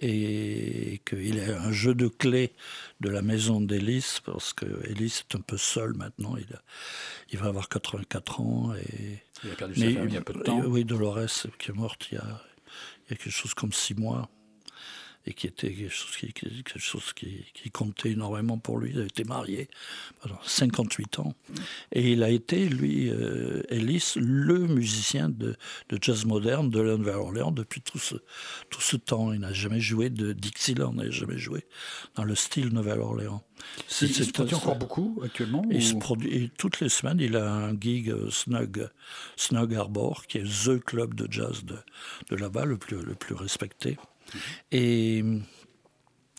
[0.00, 2.52] Et qu'il a un jeu de clés
[3.00, 6.36] de la maison d'Élise, parce que Élise est un peu seule maintenant.
[6.36, 6.62] Il, a-
[7.30, 8.74] il va avoir 84 ans.
[8.74, 10.60] Et, Il a perdu sa femme il y a peu de temps.
[10.66, 12.42] Oui, Dolores, qui est morte il y a,
[13.06, 14.28] il y a quelque chose comme six mois
[15.26, 18.90] et qui était quelque chose qui, qui- quelque chose qui, qui comptait énormément pour lui.
[18.92, 19.68] Il a été marié
[20.20, 21.34] pendant 58 ans.
[21.92, 25.56] Et il a été, lui, euh, Ellis, le musicien de,
[25.90, 28.16] de jazz moderne de la Nouvelle-Orléans depuis tout ce,
[28.70, 29.32] tout ce temps.
[29.32, 31.66] Il n'a jamais joué de Dixieland, il n'a jamais joué
[32.16, 33.42] dans le style Nouvelle-Orléans.
[34.06, 37.36] Il, il se produit encore beaucoup actuellement il ou- se produit toutes les semaines, il
[37.36, 38.88] a un gig euh, Snug,
[39.36, 41.76] Snug Harbor, qui est the club de jazz de,
[42.30, 43.98] de là-bas, le plus, le plus respecté.
[44.70, 45.24] Et,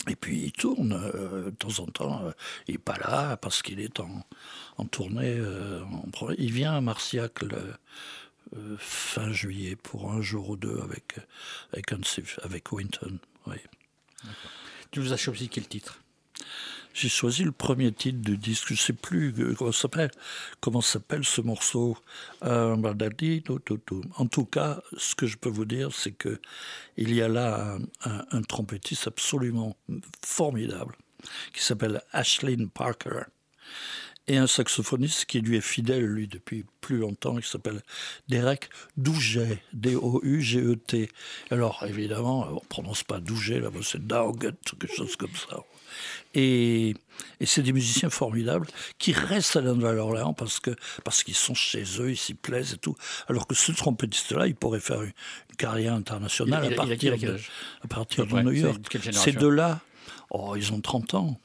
[0.08, 2.26] et puis il tourne euh, de temps en temps.
[2.26, 2.32] euh,
[2.68, 4.26] il n'est pas là parce qu'il est en,
[4.78, 5.36] en tournée.
[5.38, 5.84] euh,
[6.38, 7.40] il vient à Marciac
[8.78, 11.16] fin juillet pour un jour ou deux avec,
[11.72, 11.92] avec,
[12.44, 13.18] avec Winton.
[13.48, 13.58] Oui.
[14.92, 16.00] Tu nous as choisi quel titre?
[16.94, 18.68] J'ai choisi le premier titre du disque.
[18.68, 20.12] Je ne sais plus euh, comment s'appelle.
[20.62, 21.98] Comment s'appelle ce morceau
[22.44, 22.76] Euh.
[24.18, 26.40] En tout cas, ce que je peux vous dire, c'est que
[26.98, 29.76] il y a là un, trompettiste absolument
[30.24, 30.96] formidable
[31.54, 33.24] qui s'appelle Ashlyn Parker
[34.28, 37.82] et un saxophoniste qui lui est fidèle, lui, depuis plus longtemps, qui s'appelle
[38.30, 41.10] Derek Douget, D-O-U-G-E-T.
[41.52, 45.64] Alors, évidemment, on ne prononce pas Douget, là, c'est Dauget, quelque chose comme ça.
[46.34, 46.96] Et,
[47.40, 48.68] et c'est des musiciens formidables
[48.98, 50.72] qui restent à la Nouvelle-Orléans parce que
[51.04, 52.96] parce qu'ils sont chez eux, ils s'y plaisent et tout.
[53.28, 55.14] Alors que ce trompettiste-là, il pourrait faire une,
[55.50, 57.40] une carrière internationale Il- à il il partir de,
[57.84, 58.98] à partir New York.
[59.14, 59.80] Ces deux-là,
[60.32, 61.40] oh, ils ont 30 ans.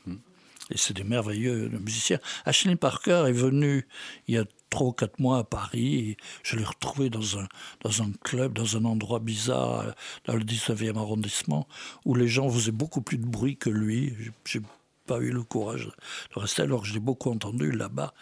[0.70, 2.18] Et c'est des merveilleux musiciens.
[2.44, 3.86] Ashley Parker est venu
[4.26, 6.16] il y a trois ou quatre mois à Paris.
[6.42, 7.46] Je l'ai retrouvé dans un,
[7.82, 9.92] dans un club, dans un endroit bizarre, euh,
[10.26, 11.66] dans le 19e arrondissement,
[12.04, 14.14] où les gens faisaient beaucoup plus de bruit que lui.
[14.18, 14.62] J'ai- J'ai
[15.06, 18.12] pas eu le courage de rester, alors que je l'ai beaucoup entendu là-bas,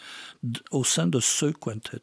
[0.70, 2.01] au sein de ce quintet.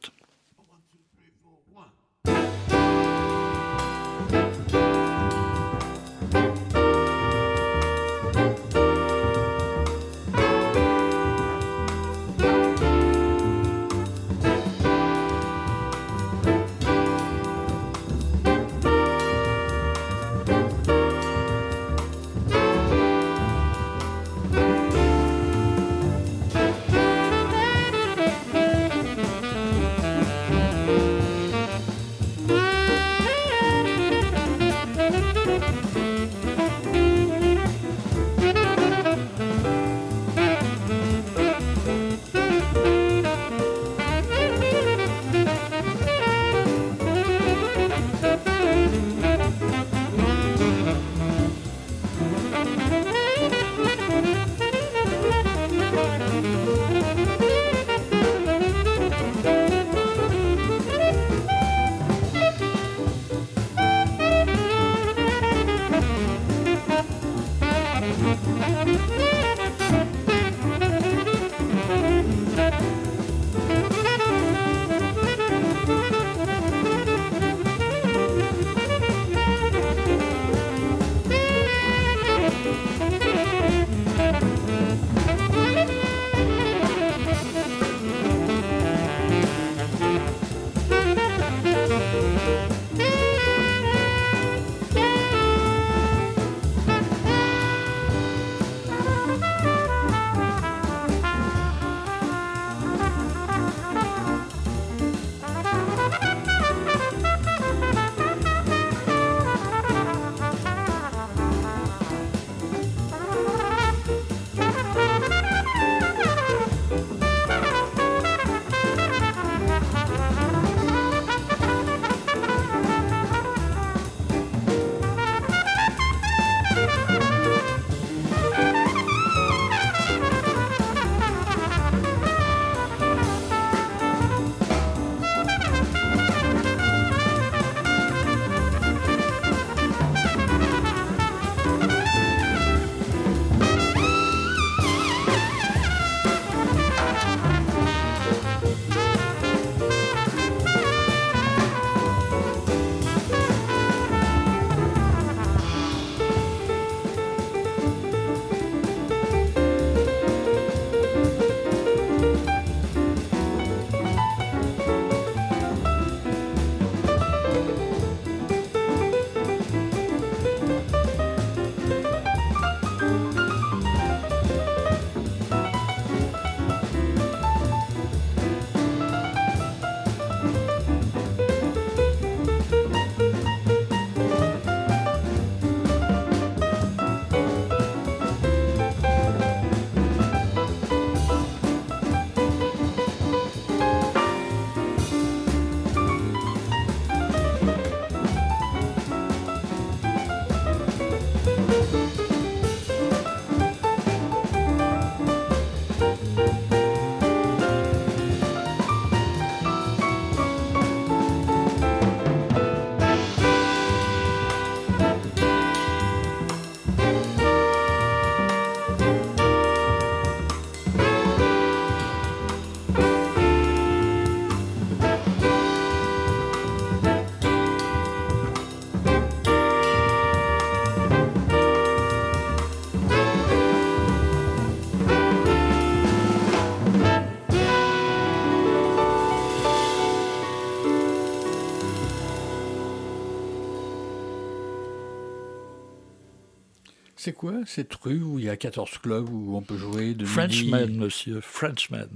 [247.24, 250.26] C'est quoi cette rue où il y a 14 clubs où on peut jouer de
[250.26, 251.00] Frenchman, midi?
[251.00, 252.10] monsieur, Frenchman.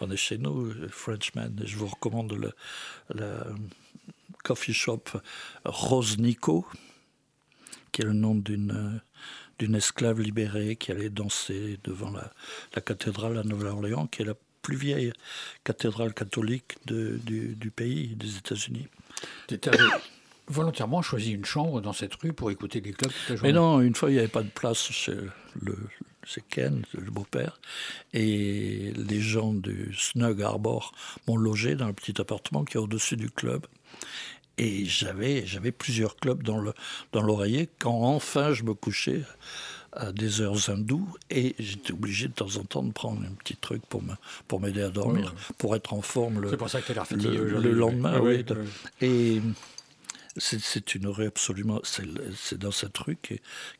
[0.00, 1.50] On est chez nous, euh, Frenchman.
[1.62, 2.50] Et je vous recommande le,
[3.14, 3.34] le
[4.42, 5.02] coffee shop
[5.66, 6.66] Rose Nico,
[7.92, 8.98] qui est le nom d'une euh,
[9.58, 12.32] d'une esclave libérée qui allait danser devant la,
[12.74, 14.32] la cathédrale à Nouvelle-Orléans, qui est la
[14.62, 15.12] plus vieille
[15.64, 18.88] cathédrale catholique de- du, du pays, des États-Unis.
[19.48, 19.58] Tu
[20.50, 23.52] volontairement choisi une chambre dans cette rue pour écouter les clubs toute la journée.
[23.52, 25.14] Mais non, une fois, il n'y avait pas de place chez,
[25.60, 25.76] le,
[26.24, 27.60] chez Ken, le beau-père,
[28.12, 30.92] et les gens du Snug Harbor
[31.26, 33.66] m'ont logé dans un petit appartement qui est au-dessus du club.
[34.58, 36.74] Et j'avais, j'avais plusieurs clubs dans, le,
[37.12, 39.22] dans l'oreiller quand enfin je me couchais
[39.92, 43.56] à des heures hindoues et j'étais obligé de temps en temps de prendre un petit
[43.56, 44.12] truc pour, me,
[44.48, 47.06] pour m'aider à dormir, pour être en forme le, C'est pour ça que t'as l'air
[47.06, 48.20] fatigué le, le lendemain.
[48.20, 48.66] Oui, oui, oui.
[49.00, 49.40] Et
[50.36, 51.80] c'est, une rue absolument.
[51.84, 53.18] C'est, dans cette rue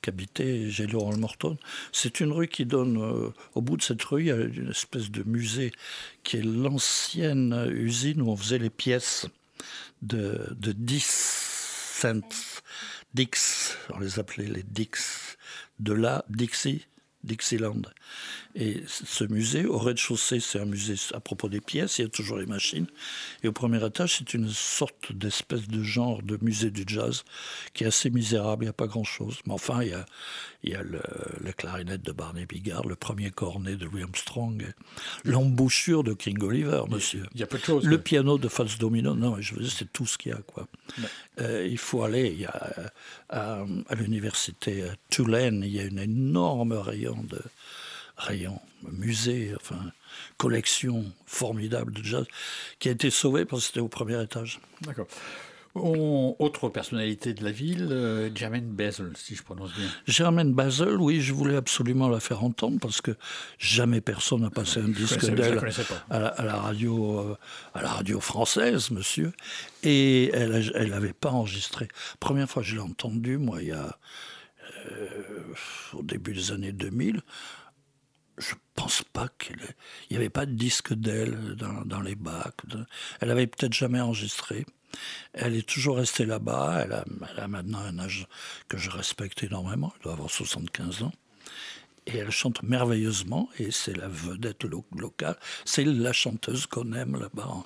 [0.02, 0.86] qu'habitait J.
[0.86, 1.56] Laurent Morton.
[1.92, 2.98] C'est une rue qui donne.
[2.98, 5.72] euh, au bout de cette rue, il y a une espèce de musée
[6.24, 9.26] qui est l'ancienne usine où on faisait les pièces
[10.02, 11.04] de, de 10
[12.00, 12.20] cents.
[13.12, 15.36] Dix, on les appelait les Dix.
[15.80, 16.86] De là, Dixie,
[17.24, 17.82] Dixieland.
[18.56, 22.08] Et ce musée, au rez-de-chaussée, c'est un musée à propos des pièces, il y a
[22.08, 22.86] toujours les machines.
[23.44, 27.24] Et au premier étage, c'est une sorte d'espèce de genre de musée du jazz
[27.74, 29.38] qui est assez misérable, il n'y a pas grand-chose.
[29.46, 30.04] Mais enfin, il y a,
[30.64, 31.00] il y a le,
[31.42, 34.74] la clarinette de Barney Bigard, le premier cornet de Louis Armstrong,
[35.24, 37.26] l'embouchure de King Oliver, monsieur.
[37.34, 37.84] Il y a peu de choses.
[37.84, 40.38] Le piano de Fats Domino, non, je veux dire, c'est tout ce qu'il y a,
[40.38, 40.66] quoi.
[41.40, 42.88] Euh, il faut aller, il y a, euh,
[43.28, 47.40] à, à l'université à Tulane, il y a une énorme rayon de
[48.20, 48.60] rayon,
[48.92, 49.80] musée, enfin,
[50.36, 52.26] collection formidable de jazz,
[52.78, 54.60] qui a été sauvée parce que c'était au premier étage.
[54.82, 55.06] D'accord.
[55.76, 59.86] On- autre personnalité de la ville, euh, Jermaine Bezel, si je prononce bien.
[60.08, 63.12] Germaine Basel, oui, je voulais absolument la faire entendre parce que
[63.58, 65.60] jamais personne n'a passé un disque je d'elle
[66.10, 67.36] à la, à la radio, euh,
[67.72, 69.32] à la radio française, monsieur.
[69.84, 71.86] Et elle n'avait pas enregistré.
[72.18, 73.96] Première fois que je l'ai entendue, moi, il y a
[74.90, 75.08] euh,
[75.94, 77.22] au début des années 2000.
[78.40, 79.58] Je pense pas qu'il
[80.10, 82.62] n'y avait pas de disque d'elle dans, les bacs.
[83.20, 84.64] Elle avait peut-être jamais enregistré.
[85.34, 86.84] Elle est toujours restée là-bas.
[86.84, 88.26] Elle a, maintenant un âge
[88.68, 89.92] que je respecte énormément.
[89.96, 91.12] Elle doit avoir 75 ans.
[92.06, 93.50] Et elle chante merveilleusement.
[93.58, 95.38] Et c'est la vedette lo- locale.
[95.66, 97.64] C'est la chanteuse qu'on aime là-bas.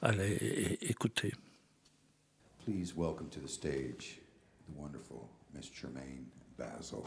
[0.00, 1.34] Allez écouter.
[2.64, 4.20] Please welcome to the stage
[4.66, 6.24] the wonderful Miss Jermaine
[6.56, 7.04] Basil.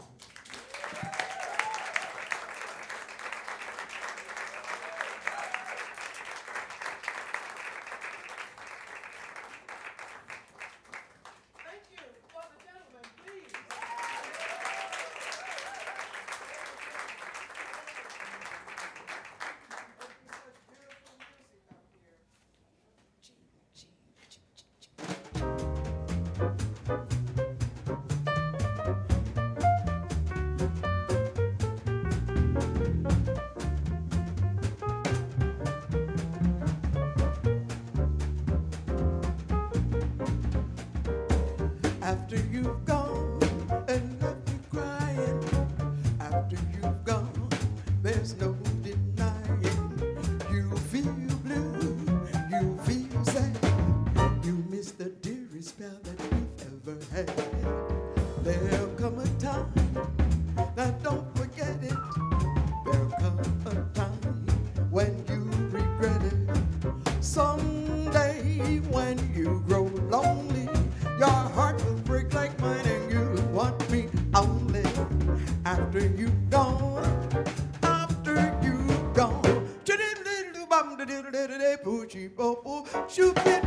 [83.08, 83.57] Shoot me.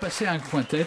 [0.00, 0.86] Passer à un quintet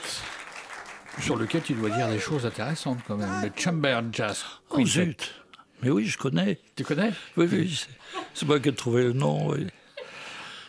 [1.22, 3.30] sur lequel tu dois dire des choses intéressantes quand même.
[3.44, 5.36] Le Chamber Jazz Oh, zut.
[5.82, 6.60] Mais oui, je connais.
[6.76, 7.84] Tu connais Oui, oui.
[8.34, 9.50] c'est- moi qui ai trouvé le nom.
[9.50, 9.68] Oui.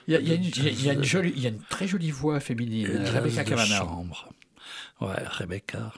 [0.07, 1.32] Il y a, il y a une, il y a- il y a une jolie-
[1.34, 4.28] il y a une très jolie voix féminine, Le Rebecca chambre.
[5.01, 5.92] Ouais, Rebecca.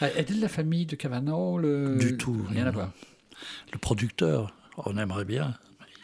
[0.00, 1.96] Elle est de la famille de Cavanaugh le...
[1.96, 2.44] Du tout.
[2.50, 2.90] Rien non, à voir.
[3.72, 5.56] Le producteur, on aimerait bien.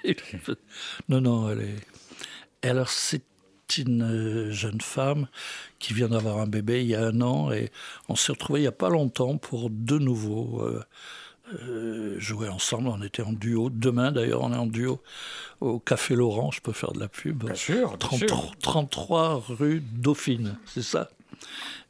[1.09, 2.69] non, non, elle est.
[2.69, 3.23] Alors, c'est
[3.77, 5.29] une euh, jeune femme
[5.79, 7.71] qui vient d'avoir un bébé il y a un an et
[8.09, 10.83] on s'est retrouvés il n'y a pas longtemps pour de nouveau euh,
[11.61, 12.89] euh, jouer ensemble.
[12.89, 13.71] On était en duo.
[13.71, 15.01] Demain, d'ailleurs, on est en duo
[15.61, 16.51] au Café Laurent.
[16.51, 17.45] Je peux faire de la pub.
[17.45, 18.53] Bien sûr, bien 30 sûr.
[18.61, 21.09] 33 rue Dauphine, c'est ça?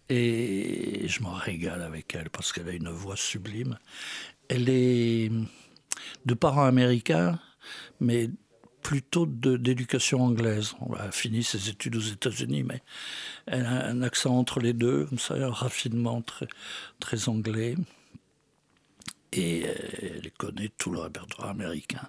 [0.08, 3.78] Et je m'en régale avec elle parce qu'elle a une voix sublime.
[4.48, 5.30] Elle est
[6.24, 7.38] de parents américains,
[8.00, 8.30] mais
[8.82, 10.74] plutôt d'éducation anglaise.
[10.80, 12.82] On a fini ses études aux États-Unis, mais
[13.46, 16.48] elle a un accent entre les deux, comme ça, un raffinement très,
[17.00, 17.76] très anglais.
[19.32, 22.08] Et euh, elle connaît tout le répertoire américain,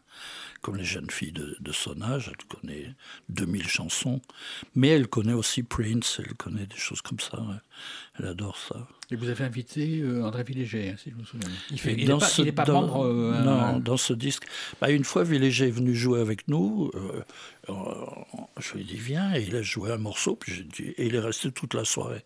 [0.62, 2.30] comme les jeunes filles de, de son âge.
[2.32, 2.94] Elle connaît
[3.30, 4.22] 2000 chansons,
[4.76, 7.40] mais elle connaît aussi Prince, elle connaît des choses comme ça.
[7.42, 7.56] ouais.
[8.20, 8.88] Elle adore ça.
[9.12, 11.50] Et vous avez invité euh, André Villéger, hein, si je me souviens.
[11.72, 13.06] Il fait- il n'est pas, ce- il est pas dans- membre.
[13.06, 14.44] euh, non, euh, dans ce disque.
[14.82, 16.92] Bah, une fois, Villéger est venu jouer avec nous.
[16.94, 17.24] euh,
[17.70, 17.74] euh,
[18.60, 19.34] je lui ai dit, viens.
[19.34, 20.36] Et il a joué un morceau.
[20.36, 22.24] Puis j'ai dit, et il est resté toute la soirée.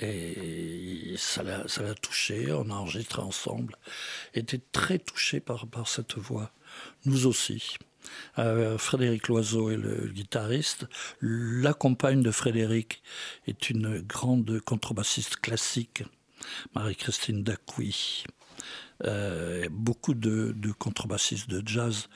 [0.00, 2.50] Et ça l'a ça l'a touché.
[2.52, 3.76] On a enregistré ensemble.
[4.34, 6.50] Il était très touché par, par cette voix.
[7.04, 7.76] Nous aussi.
[8.38, 10.86] Euh, Frédéric Loiseau est le guitariste.
[11.20, 13.02] La compagne de Frédéric
[13.46, 16.02] est une grande contrebassiste classique,
[16.74, 18.24] Marie-Christine Dacouy.
[19.04, 22.08] Euh, beaucoup de, contrebassistes de jazz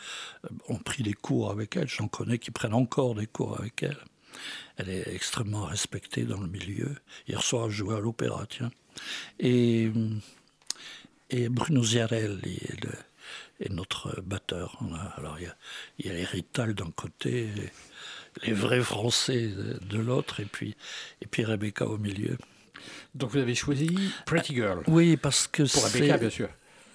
[0.68, 1.88] ont pris des cours avec elle.
[1.88, 3.98] J'en connais qui prennent encore des cours avec elle.
[4.76, 6.94] Elle est extrêmement respectée dans le milieu.
[7.26, 8.70] Hier soir, je jouais à l'opéra, tiens.
[9.40, 9.90] Et,
[11.30, 12.92] et Bruno Ziarel est, le-
[13.60, 14.76] est notre batteur.
[14.80, 15.56] On a- alors, il y a,
[15.98, 17.48] il y a les Rital d'un côté,
[18.42, 19.48] les, vrais Français
[19.80, 20.76] de, l'autre, et puis,
[21.22, 22.36] et puis Rebecca au milieu.
[23.14, 23.96] Donc vous avez choisi
[24.26, 24.82] Pretty Girl.
[24.86, 25.98] Oui, parce que Pour c'est...
[25.98, 26.48] Rebecca, bien sûr.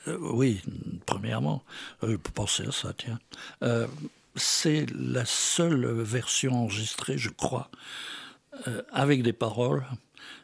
[0.07, 0.61] Euh, oui,
[1.05, 1.63] premièrement.
[2.03, 3.19] Euh, penser à ça, tiens.
[3.63, 3.87] Euh,
[4.35, 7.69] c'est la seule version enregistrée, je crois,
[8.67, 9.85] euh, avec des paroles,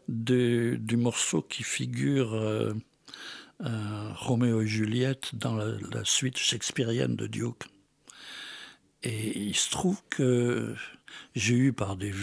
[0.09, 2.33] de- du morceau qui figure
[3.63, 7.63] euh, Roméo et Juliette dans la, suite shakespearienne de Duke.
[9.03, 10.75] Et il se trouve que
[11.35, 12.13] j'ai eu par des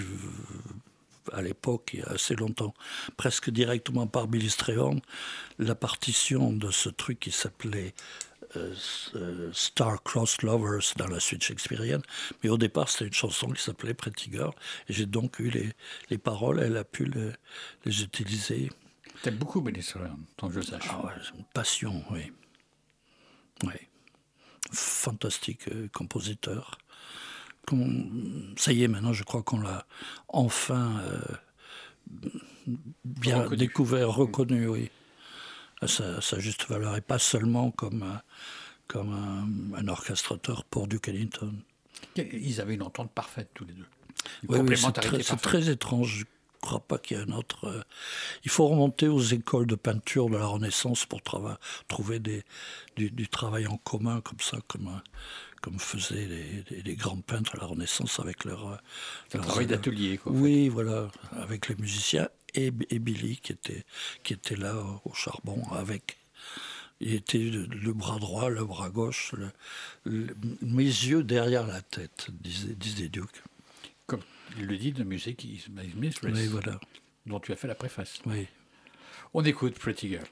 [1.32, 2.74] à l'époque, il y a assez longtemps,
[3.16, 5.00] presque directement par Billy Strayhorn,
[5.58, 7.94] la partition de ce truc qui s'appelait
[8.56, 8.74] euh,
[9.16, 12.02] euh, Star-Crossed Lovers dans la suite shakespearienne.
[12.42, 14.52] Mais au départ, c'était une chanson qui s'appelait Pretty Girl.
[14.88, 15.72] J'ai donc eu les,
[16.10, 17.10] les paroles, elle a pu
[17.84, 18.70] les utiliser.
[19.24, 20.86] T'aimes beaucoup Strayhorn, tant que je sache.
[20.90, 22.30] Ah ouais, c'est une passion, oui.
[23.62, 23.72] Oui.
[24.70, 26.76] Fantastique euh, compositeur.
[28.58, 29.86] Ça y est, maintenant, je crois qu'on l'a
[30.28, 31.22] enfin euh,
[33.06, 33.56] bien Reconnu.
[33.56, 34.90] découvert, reconnu, oui.
[35.80, 38.20] À sa, sa juste valeur, et pas seulement comme, un-
[38.88, 41.54] comme un, un orchestrateur pour Duke Ellington.
[42.16, 43.86] Ils avaient une entente parfaite tous les deux.
[44.42, 46.26] Une Oui, oui, c'est très, très étrange.
[46.64, 47.66] Je ne crois pas qu'il y ait un autre.
[47.66, 47.82] euh,
[48.44, 51.20] Il faut remonter aux écoles de peinture de la Renaissance pour
[51.88, 52.42] trouver des,
[52.96, 54.98] du, du travail en commun comme ça, comme, euh,
[55.60, 58.66] comme faisaient les, les- les grands peintres à la Renaissance avec leur.
[58.66, 58.76] euh,
[59.34, 63.84] Un leurs- travail d'atelier, quoi, Oui, voilà, avec les musiciens et, et Billy qui était,
[64.22, 66.16] qui était là au, charbon avec.
[67.00, 69.50] Il était le, le bras droit, le bras gauche, le-
[70.04, 73.42] le- mes yeux derrière la tête, disait, disait Duke.
[74.58, 76.78] Il le dit de musique is my mistress, Oui, voilà.
[77.26, 78.20] dont tu as fait la préface.
[78.26, 78.46] Oui.
[79.32, 80.24] On écoute Pretty Girl.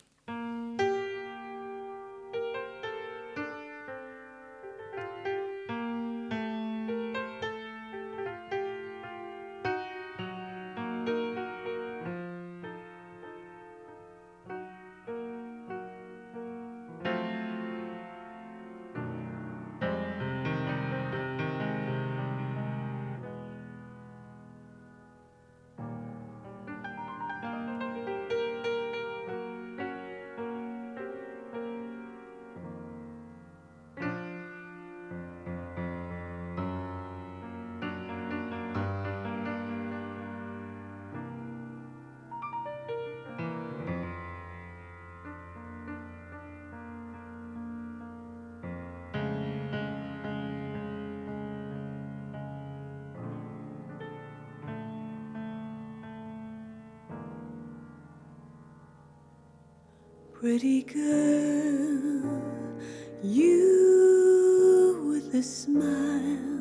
[65.43, 66.52] Smile,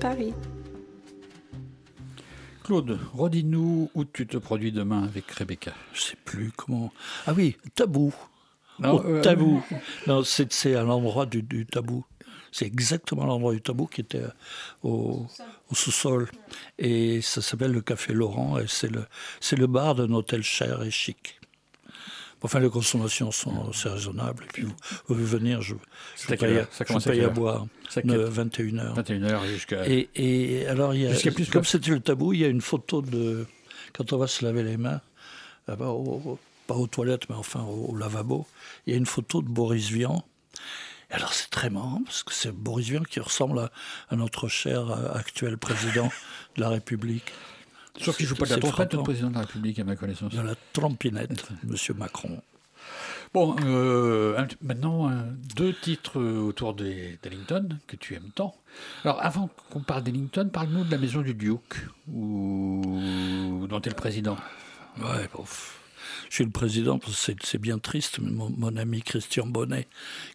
[0.00, 0.34] Paris.
[2.64, 5.72] Claude, redis-nous où tu te produis demain avec Rebecca.
[5.92, 6.92] Je sais plus comment.
[7.26, 8.14] Ah oui, tabou.
[8.78, 9.62] Non, Au euh, tabou.
[10.06, 12.04] Non, c'est c'est à l'endroit du, du tabou.
[12.52, 14.24] C'est exactement l'endroit du tabou qui était
[14.82, 15.26] au,
[15.70, 16.28] au sous-sol.
[16.78, 18.58] Et ça s'appelle le Café Laurent.
[18.58, 19.06] Et c'est le,
[19.40, 21.39] c'est le bar d'un hôtel cher et chic.
[22.42, 24.44] Enfin, les consommations sont assez raisonnables.
[24.44, 25.74] Et puis, vous, vous pouvez venir, je,
[26.16, 27.66] je à paye, heure Ça je à à boire.
[27.90, 28.94] C'est à de quelle- 21h.
[28.94, 29.86] 21h jusqu'à.
[29.88, 32.62] Et, et alors, il y a, plus comme c'était le tabou, il y a une
[32.62, 33.46] photo de.
[33.92, 35.00] Quand on va se laver les mains,
[35.68, 38.46] au- au- pas aux toilettes, mais enfin au, au lavabo,
[38.86, 40.24] il y a une photo de Boris Vian.
[41.10, 43.70] Et alors, c'est très marrant, parce que c'est Boris Vian qui ressemble à,
[44.08, 46.10] à notre cher euh, actuel président
[46.56, 47.32] de la République.
[47.98, 49.02] Sauf qu'il joue pas de la trompette, le frappant.
[49.02, 50.32] président de la République, à ma connaissance.
[50.34, 52.40] De la trompinette, Monsieur Macron.
[53.34, 55.22] Bon, euh, maintenant, euh,
[55.56, 58.56] deux titres euh, autour d'Ellington que tu aimes tant.
[59.04, 61.76] Alors, avant qu'on parle d'Ellington, parle-nous de la maison du Duke,
[62.12, 63.66] où...
[63.68, 64.36] dont tu es le président.
[64.98, 65.44] Ouais, bon,
[66.28, 69.86] je suis le président, c'est- c'est bien triste, mais mon, mon ami Christian Bonnet,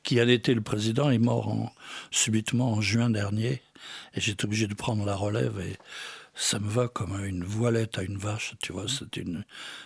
[0.03, 1.73] qui a été le président, est mort en,
[2.11, 3.61] subitement en juin dernier,
[4.13, 5.75] et j'étais obligé de prendre la relève, et
[6.35, 9.45] ça me va comme une voilette à une vache, tu vois, c'est une,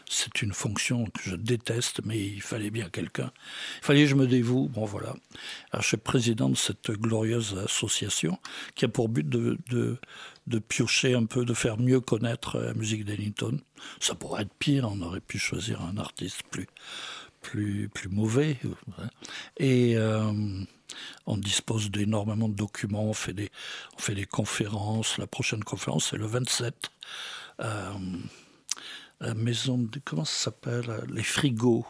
[0.09, 3.31] c'est une fonction que je déteste, mais il fallait bien quelqu'un.
[3.81, 5.15] Il fallait que je me dévoue, bon voilà.
[5.71, 8.39] Alors je suis président de cette glorieuse association
[8.75, 9.97] qui a pour but de, de,
[10.47, 13.59] de piocher un peu, de faire mieux connaître la musique d'Ellington.
[13.99, 16.67] Ça pourrait être pire, on aurait pu choisir un artiste plus,
[17.41, 18.57] plus, plus mauvais.
[18.97, 19.09] hein.
[19.57, 20.33] Et euh,
[21.25, 23.51] on dispose d'énormément de documents, on fait, des,
[23.95, 25.17] on fait des conférences.
[25.17, 26.89] La prochaine conférence, c'est le 27.
[27.61, 27.91] Euh,
[29.21, 29.99] la maison de.
[30.03, 31.03] Comment ça s'appelle?
[31.09, 31.85] Les frigos.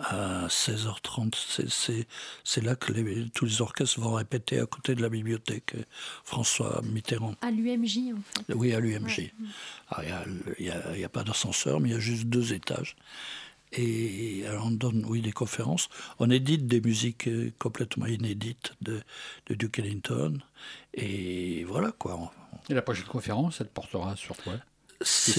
[0.00, 1.34] À 16h30.
[2.44, 5.82] C'est- là que les- tous les orchestres vont répéter à côté de la bibliothèque euh,
[6.22, 7.34] François Mitterrand.
[7.40, 8.54] À l'UMJ, en fait.
[8.54, 9.32] Oui, à l'UMG.
[9.88, 10.24] Alors,
[10.58, 12.94] Il n'y a, a pas d'ascenseur, mais il y a juste deux étages.
[13.72, 15.88] Et on donne, oui, des conférences.
[16.18, 19.00] On édite des musiques euh, complètement inédites de,
[19.46, 20.38] de Duke Ellington.
[20.94, 22.32] Et voilà quoi.
[22.70, 24.54] Et la prochaine conférence, elle portera sur quoi?
[25.00, 25.32] Si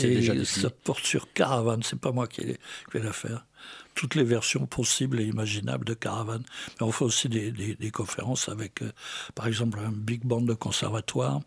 [0.45, 2.53] ça porte sur Caravane, c'est pas moi qui, ai-
[2.91, 3.45] qui vais la faire.
[3.93, 6.43] Toutes les versions possibles et imaginables de Caravane.
[6.79, 8.91] Mais on fait aussi des, des- des conférences avec, euh,
[9.35, 11.41] par exemple, un big band de conservatoire,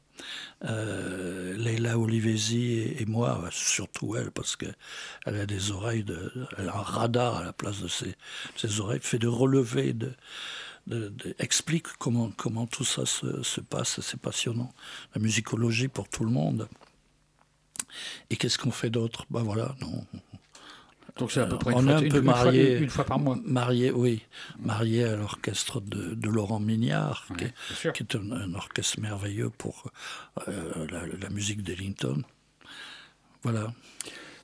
[0.64, 4.74] euh, Leila Olivesi et, moi, euh, surtout elle, parce qu'elle
[5.24, 8.16] a des oreilles, de, elle a un radar à la place de ses,
[8.80, 9.28] oreilles, fait de
[10.86, 14.72] de- explique comment, comment tout ça se, se passe, c'est passionnant.
[15.14, 16.68] La musicologie pour tout le monde.
[18.30, 19.26] Et qu'est-ce qu'on fait d'autre?
[19.30, 20.06] Ben voilà, non.
[21.18, 22.78] Donc c'est à peu près une on fois- est un une- peu une fois- marié,
[22.78, 23.38] une fois par mois.
[23.44, 24.22] Marié, oui,
[24.58, 29.50] marié à l'orchestre de, de Laurent Mignard, qui, est, qui est un, un orchestre merveilleux
[29.50, 29.90] pour
[30.48, 32.22] euh, la, la musique d'Ellington.
[33.42, 33.72] Voilà.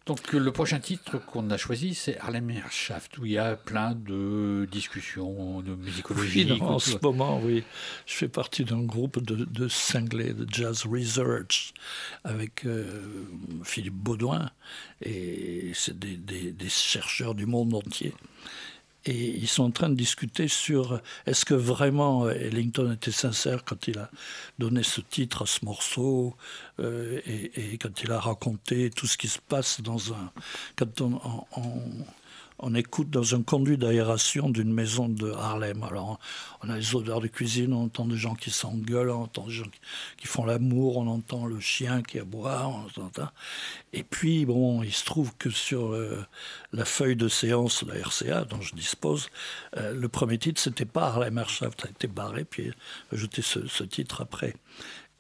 [0.08, 3.54] Donc euh, le prochain titre qu'on a choisi, c'est Harlem Herschaft, où il y a
[3.56, 6.44] plein de discussions de musicologie.
[6.50, 7.62] Oui, en ce moment, oui.
[8.06, 11.74] Je fais partie d'un groupe de, de cinglés, de Jazz Research,
[12.24, 13.02] avec euh,
[13.64, 14.50] Philippe Baudouin,
[15.02, 18.14] et c'est des, des- des chercheurs du monde entier.
[19.04, 23.88] Et ils sont en train de discuter sur est-ce que vraiment Ellington était sincère quand
[23.88, 24.10] il a
[24.58, 26.36] donné ce titre à ce morceau
[26.80, 30.32] euh, et, quand il a raconté tout ce qui se passe dans un
[30.76, 31.44] quand on-
[32.58, 35.84] on écoute dans un conduit d'aération d'une maison de Harlem.
[35.84, 36.18] Alors,
[36.62, 39.52] on a les odeurs de cuisine, on entend des gens qui s'engueulent, on entend des
[39.52, 39.66] gens
[40.16, 43.28] qui, font l'amour, on entend le chien qui aboie, on entend.
[43.92, 46.24] Et puis, bon, il se trouve que sur euh,
[46.72, 49.28] la feuille de séance de la RCA dont je dispose,
[49.76, 52.72] euh, le premier titre, c'était pas Harlem ça a été barré, puis
[53.12, 54.54] ajouté ce titre après.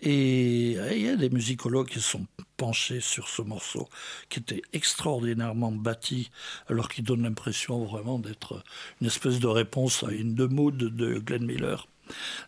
[0.00, 2.26] Et il y a des musicologues qui sont
[2.56, 3.88] penchés sur ce morceau,
[4.28, 6.30] qui était extraordinairement bâti,
[6.68, 8.62] alors qu'il donne l'impression vraiment d'être
[9.00, 11.88] une espèce de réponse à une de mood de Glenn Miller.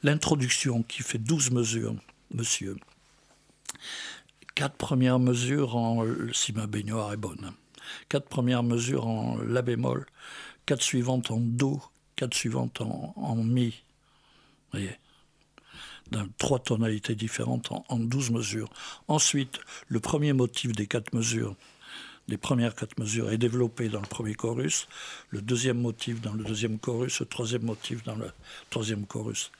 [0.02, 1.94] L'introduction qui fait 12 mesures,
[2.32, 2.76] monsieur.
[4.54, 7.52] Quatre premières mesures en si ma baignoire est bonne.
[8.08, 10.06] Quatre premières mesures en la bémol,
[10.66, 11.82] quatre suivantes en do,
[12.14, 13.70] quatre suivantes en, en mi.
[14.72, 14.96] Vous voyez
[16.10, 18.68] dans trois tonalités différentes en, 12 mesures.
[19.08, 21.54] Ensuite, le premier motif des quatre mesures,
[22.28, 24.88] les premières quatre mesures, est développé dans le premier chorus,
[25.30, 28.30] le deuxième motif dans le deuxième chorus, le troisième motif dans le
[28.70, 29.50] troisième chorus.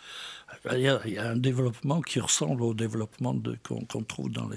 [0.72, 3.34] Il y a, il y a un développement qui ressemble au développement
[3.66, 4.48] qu'on trouve dans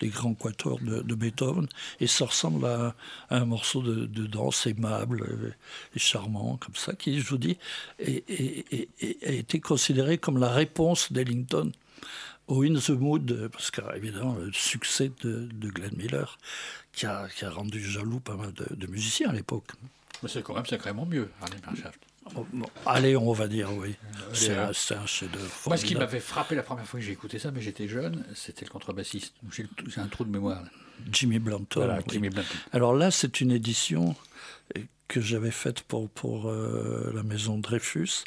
[0.00, 1.66] les, grands quatuors de, Beethoven,
[1.98, 2.94] et ça ressemble à,
[3.30, 5.54] un morceau de, danse aimable
[5.94, 7.58] et charmant, comme ça, qui, je vous dis,
[7.98, 11.72] a été considéré comme la réponse d'Ellington
[12.46, 16.38] au In the Mood, parce qu'évidemment, le succès de, Glenn Miller,
[16.92, 19.70] qui a, rendu jaloux pas mal de, musiciens à l'époque.
[20.22, 22.09] Mais c'est quand même sacrément mieux, Harlem Herschaft.
[22.34, 23.96] Bon, bon, allez, on va dire, oui.
[24.32, 24.68] C'est hein.
[24.68, 25.50] un, c'est un chef-d'œuvre.
[25.66, 28.24] Moi, ce qui m'avait frappé la première fois que j'ai écouté ça, mais j'étais jeune,
[28.34, 29.34] c'était le contrebassiste.
[29.50, 29.66] J'ai
[29.96, 30.62] un trou de mémoire.
[30.62, 30.68] là.
[31.10, 31.80] Jimmy Blanton.
[31.80, 32.04] Voilà, oui.
[32.08, 32.54] Jimmy Blanton.
[32.72, 34.14] Alors là, c'est une édition
[34.76, 38.24] euh, que j'avais faite pour, pour euh, la maison Dreyfus.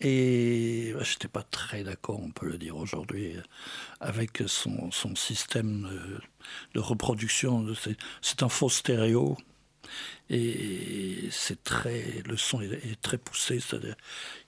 [0.00, 3.36] Et je n'étais pas très d'accord, on peut le dire aujourd'hui,
[4.00, 6.20] avec son, son système de,
[6.74, 7.66] de reproduction.
[8.20, 9.38] C'est un faux stéréo.
[10.30, 13.60] Et c'est très, le son est, est très poussé,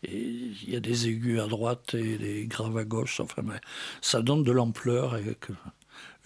[0.03, 3.21] il y a des aigus à droite et des graves à gauche.
[3.21, 3.61] Enfin, mais
[4.01, 5.53] ça donne de l'ampleur et que,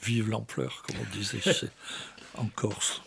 [0.02, 1.40] vive l'ampleur, comme on disait
[2.36, 3.02] en Corse.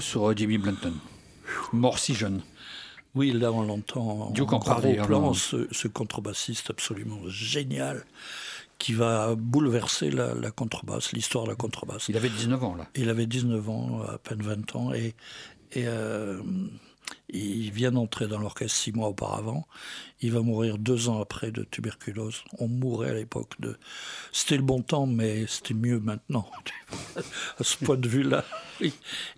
[0.00, 0.94] Sur Jimmy Blanton.
[1.72, 2.42] Mort si jeune.
[3.14, 8.04] Oui, là on l'entend en Duke en gros parlait, plan, ce, ce contrebassiste absolument génial
[8.78, 12.08] qui va bouleverser la, la contrebasse, l'histoire de la contrebasse.
[12.08, 12.88] Il avait 19 ans là.
[12.96, 15.14] Il avait 19 ans, à peine 20 ans, et,
[15.72, 16.42] et euh,
[17.28, 19.66] il vient d'entrer dans l'orchestre six mois auparavant.
[20.20, 22.44] Il va mourir deux ans après de tuberculose.
[22.58, 23.78] On mourait à l'époque de...
[24.32, 26.50] C'était le bon temps, mais c'était mieux maintenant,
[27.58, 28.44] à ce point de vue-là.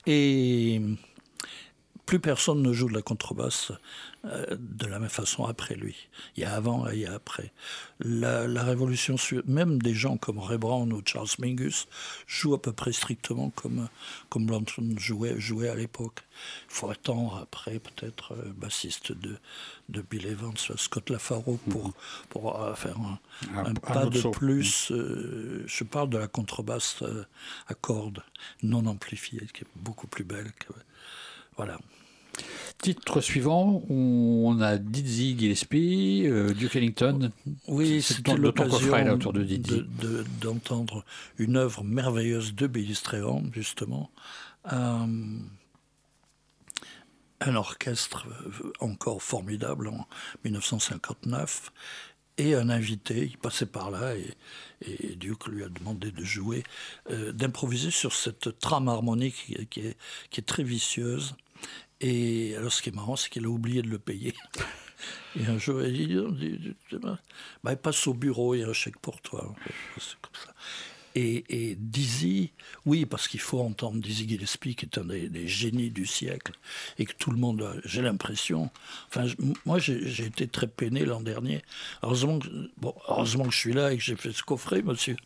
[0.07, 0.81] Et
[2.07, 3.73] plus personne ne joue de la contrebasse
[4.25, 5.97] euh, de la même façon après lui.
[6.37, 7.53] Il y a avant et il y a après.
[8.01, 9.17] La, la révolution,
[9.47, 11.87] même des gens comme Ray Brown ou Charles Mingus
[12.27, 13.89] jouent à peu près strictement comme,
[14.31, 16.23] comme Blanton jouait, jouait à l'époque.
[16.69, 19.37] Il faut attendre après peut-être euh, bassiste de,
[19.89, 21.93] de Bill Evans, Scott LaFaro pour,
[22.29, 23.19] pour euh, faire un,
[23.55, 24.91] Un- un un pas de plus.
[24.91, 27.25] euh, je parle de la contrebasse euh,
[27.69, 28.23] à cordes
[28.63, 30.51] non amplifiée, qui est beaucoup plus belle.
[30.59, 30.73] Que,
[31.57, 31.79] voilà.
[32.79, 37.31] Titre suivant, on a Dizzy Gillespie, euh, Duke Ellington.
[37.69, 39.83] Oui, c'est c'était l'occasion autour de Dizzy.
[40.01, 41.05] de- d'entendre
[41.39, 44.11] une œuvre merveilleuse de Billy Strayhorn, justement.
[44.73, 45.07] Euh,
[47.41, 50.07] un orchestre euh, encore formidable en
[50.45, 51.73] 1959
[52.37, 54.35] et un invité, il passait par là et,
[54.83, 56.65] et Duke lui a demandé de jouer,
[57.11, 59.67] euh, d'improviser sur cette trame harmonique est,
[60.31, 61.37] qui est très vicieuse.
[62.07, 64.35] Et alors ce qui est marrant, c'est qu'il a oublié de le payer.
[65.37, 66.77] Et un jour, il dit,
[67.63, 69.55] bah, passe au bureau, il y a un chèque pour toi.
[71.17, 72.51] Et, et Dizzy,
[72.87, 76.53] oui, parce qu'il faut entendre Dizzy Gillespie, qui est un des, des génies du siècle,
[76.99, 78.69] et que tout le monde, a- j'ai l'impression,
[79.09, 79.27] enfin,
[79.65, 81.63] moi j'ai été très peiné l'an dernier.
[82.03, 85.17] Heureusement que, bon, heureusement que je suis là et que j'ai fait ce coffret, monsieur.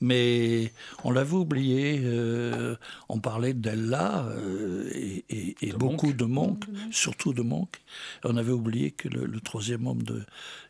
[0.00, 0.72] Mais
[1.04, 2.76] on l'avait oublié, euh,
[3.08, 7.80] on parlait d'Ella euh, et, et- et beaucoup de Monk, surtout de Monk.
[8.24, 10.24] On avait oublié que le, le troisième homme de,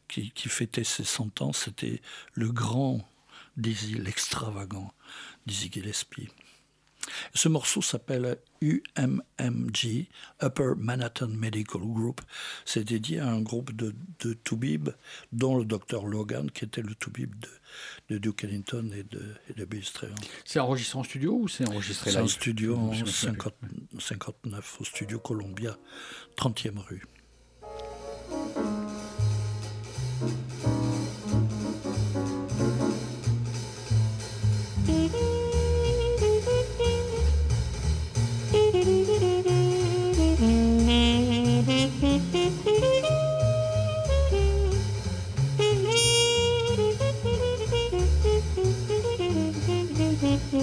[0.09, 2.01] qui, qui fêtait ses 100 ans, c'était
[2.35, 3.01] le grand
[3.57, 4.93] Dizzy, l'extravagant
[5.47, 6.29] Dizzy Gillespie.
[7.35, 10.07] Ce morceau s'appelle UMMG,
[10.41, 12.21] Upper Manhattan Medical Group.
[12.65, 14.91] C'est dédié à un groupe de, de toubib,
[15.33, 17.49] dont le docteur Logan, qui était le toubib de,
[18.11, 20.17] de Duke Ellington et de, et de Bill Strayhorn.
[20.45, 22.29] C'est enregistré en studio ou c'est enregistré C'est live?
[22.31, 23.55] studio en me souviens 50
[23.99, 25.77] 59, au studio Columbia,
[26.37, 27.03] 30e rue.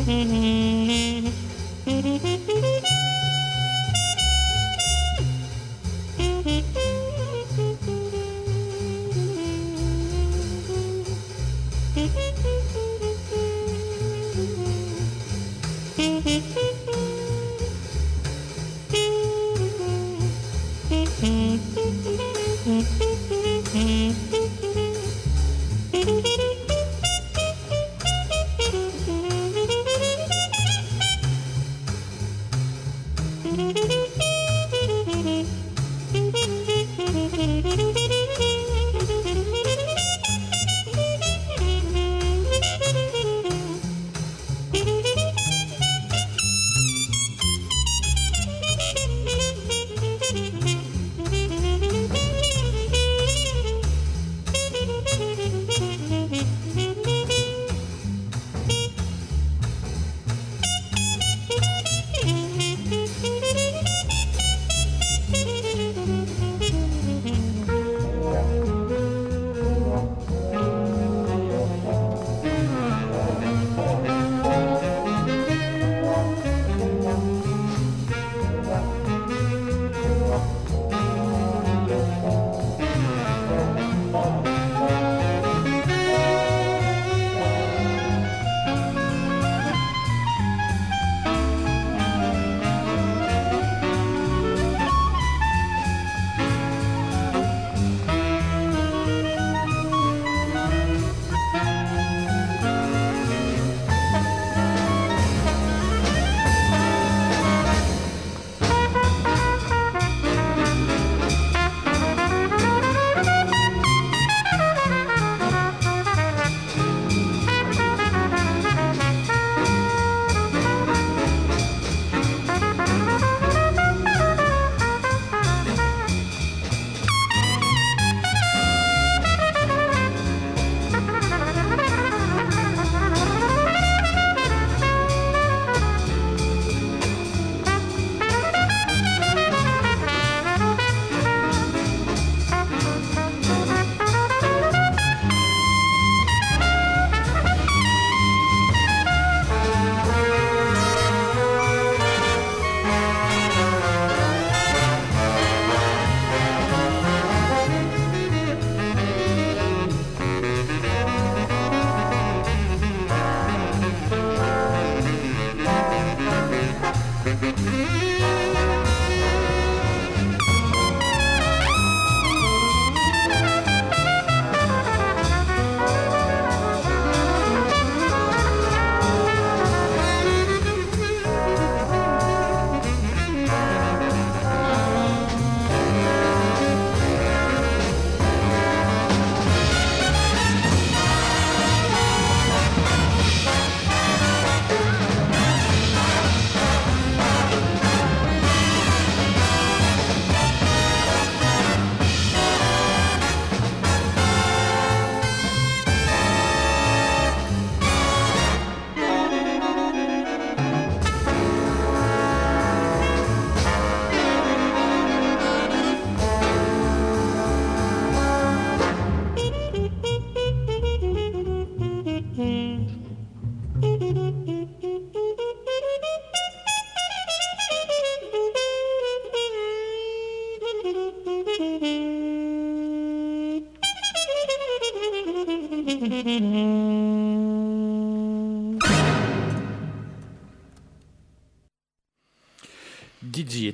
[0.10, 0.59] Mm-hmm.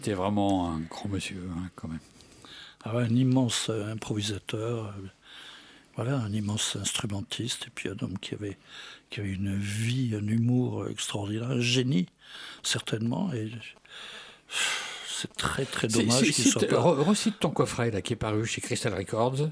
[0.06, 2.00] Était vraiment un grand monsieur, hein, quand même.
[2.84, 4.92] Ah ouais, un immense euh, improvisateur, euh,
[5.96, 8.58] voilà, un immense instrumentiste, et puis un homme qui avait,
[9.10, 12.08] qui avait une vie, un humour extraordinaire, un génie,
[12.62, 13.34] certainement.
[13.34, 13.50] Et
[15.08, 16.76] c'est très très dommage qu'il soit pas.
[16.76, 19.50] re- Recite ton coffret là, qui est paru chez Crystal Records.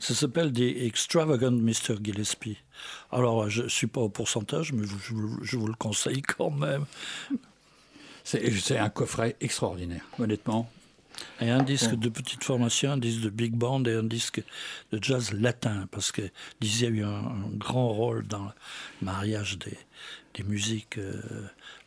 [0.00, 1.96] Ça s'appelle The Extravagant Mr.
[2.02, 2.58] Gillespie.
[3.12, 6.84] Alors, je ne suis pas au pourcentage, mais je vous le conseille quand même.
[8.24, 10.70] C'est un coffret extraordinaire, honnêtement.
[11.42, 14.42] Et un disque de petite formation, un disque de big band et un disque
[14.92, 16.22] de jazz latin, parce que
[16.60, 18.50] Dizzy a eu un, un grand rôle dans le
[19.02, 19.76] mariage des,
[20.34, 21.20] des musiques euh,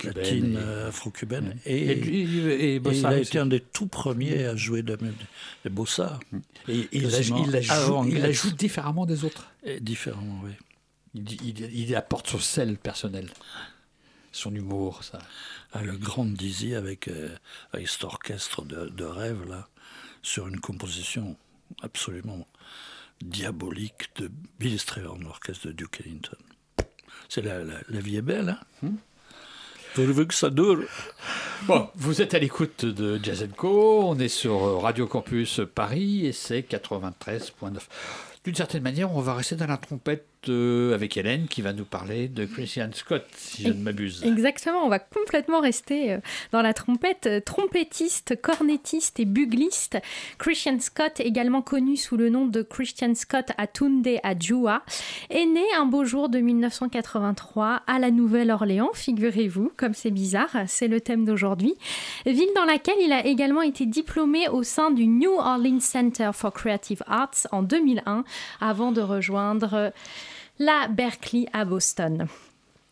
[0.03, 1.57] latines, et- euh, afro-cubaines.
[1.65, 4.97] Et, Et il a été un des tout premiers à jouer de,
[5.69, 6.19] bossa.
[6.68, 9.47] Et il la, il la joue, il la joue différemment des autres.
[9.64, 10.51] Et différemment, oui.
[11.15, 13.30] Il, il- il apporte son sel personnel,
[14.31, 15.19] son humour, ça.
[15.74, 17.36] Ah, le grand Dizzy avec, euh,
[17.72, 19.68] avec cet orchestre de, de rêve, là,
[20.22, 21.36] sur une composition
[21.82, 22.48] absolument
[23.22, 24.30] diabolique de
[24.60, 26.38] Billy Strayhorn, l'orchestre de Duke Ellington.
[27.28, 28.91] C'est la, la, la vie est belle, hein?
[29.95, 30.84] Pourvu que ça dure?
[31.64, 34.10] Bon, vous êtes à l'écoute de Jazz Co.
[34.10, 37.80] On est sur Radio Campus Paris et c'est 93.9.
[38.44, 41.86] D'une certaine manière, on va rester dans la trompette euh, avec Hélène qui va nous
[41.86, 44.24] parler de Christian Scott, si je ne m'abuse.
[44.24, 46.18] Exactement, on va complètement rester euh,
[46.52, 47.28] dans la trompette.
[47.28, 49.98] Euh, Trompettiste, cornettiste et bugliste,
[50.38, 54.84] Christian Scott, également connu sous le nom de Christian Scott Atunde Adjua,
[55.30, 60.88] est né un beau jour de 1983 à la Nouvelle-Orléans, figurez-vous, comme c'est bizarre, c'est
[60.88, 61.76] le thème d'aujourd'hui.
[62.26, 66.53] Ville dans laquelle il a également été diplômé au sein du New Orleans Center for
[66.53, 68.24] Creative Arts en 2001,
[68.60, 69.94] avant de rejoindre
[70.60, 72.28] la Berkeley à Boston.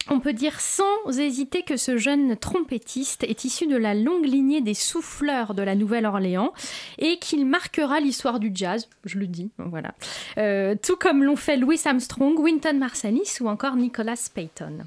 [0.10, 4.62] On peut dire sans hésiter que ce jeune trompettiste est issu de la longue lignée
[4.62, 6.54] des souffleurs de la Nouvelle-Orléans
[6.98, 9.94] et qu'il marquera l'histoire du jazz, je le dis, voilà.
[10.38, 14.86] Euh, tout comme l'ont fait Louis Armstrong, Wynton Marsalis ou encore Nicholas Payton.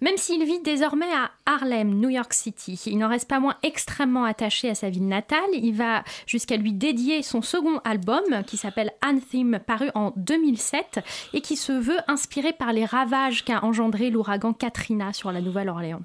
[0.00, 4.24] Même s'il vit désormais à Harlem, New York City, il n'en reste pas moins extrêmement
[4.24, 5.48] attaché à sa ville natale.
[5.52, 11.00] Il va jusqu'à lui dédier son second album qui s'appelle Anthem, paru en 2007
[11.34, 16.02] et qui se veut inspiré par les ravages qu'a engendré l'ouragan Katrina sur la Nouvelle-Orléans.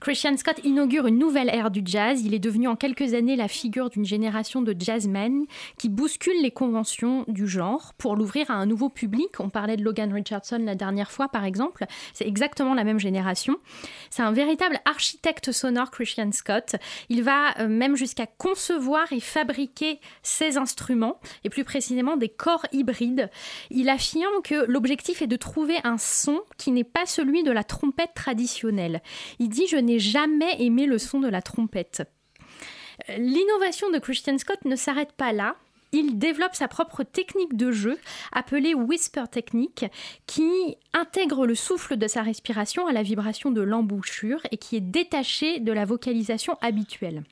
[0.00, 2.22] Christian Scott inaugure une nouvelle ère du jazz.
[2.24, 5.44] Il est devenu en quelques années la figure d'une génération de jazzmen
[5.76, 9.40] qui bousculent les conventions du genre pour l'ouvrir à un nouveau public.
[9.40, 11.84] On parlait de Logan Richardson la dernière fois, par exemple.
[12.14, 13.58] C'est exactement la même génération.
[14.08, 16.76] C'est un véritable architecte sonore, Christian Scott.
[17.10, 22.64] Il va euh, même jusqu'à concevoir et fabriquer ses instruments, et plus précisément des corps
[22.72, 23.28] hybrides.
[23.68, 27.64] Il affirme que l'objectif est de trouver un son qui n'est pas celui de la
[27.64, 29.02] trompette traditionnelle.
[29.38, 32.02] Il dit Je n'ai jamais aimé le son de la trompette.
[33.16, 35.56] L'innovation de Christian Scott ne s'arrête pas là.
[35.92, 37.98] Il développe sa propre technique de jeu
[38.32, 39.86] appelée Whisper Technique
[40.26, 44.80] qui intègre le souffle de sa respiration à la vibration de l'embouchure et qui est
[44.80, 47.24] détachée de la vocalisation habituelle.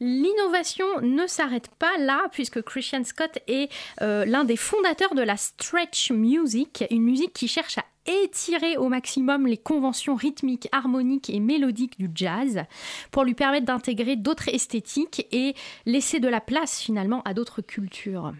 [0.00, 3.70] L'innovation ne s'arrête pas là, puisque Christian Scott est
[4.00, 8.88] euh, l'un des fondateurs de la stretch music, une musique qui cherche à étirer au
[8.88, 12.64] maximum les conventions rythmiques, harmoniques et mélodiques du jazz
[13.10, 15.54] pour lui permettre d'intégrer d'autres esthétiques et
[15.86, 18.32] laisser de la place finalement à d'autres cultures.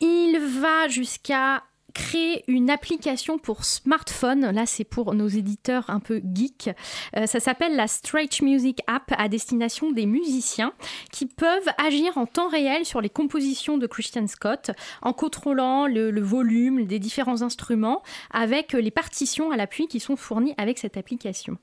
[0.00, 1.62] Il va jusqu'à
[1.94, 4.50] créer une application pour smartphone.
[4.50, 6.70] Là, c'est pour nos éditeurs un peu geeks.
[7.16, 10.72] Euh, ça s'appelle la Stretch Music App à destination des musiciens
[11.12, 14.70] qui peuvent agir en temps réel sur les compositions de Christian Scott
[15.02, 20.54] en contrôlant le, volume des différents instruments avec les partitions à l'appui qui sont fournies
[20.58, 21.58] avec cette application.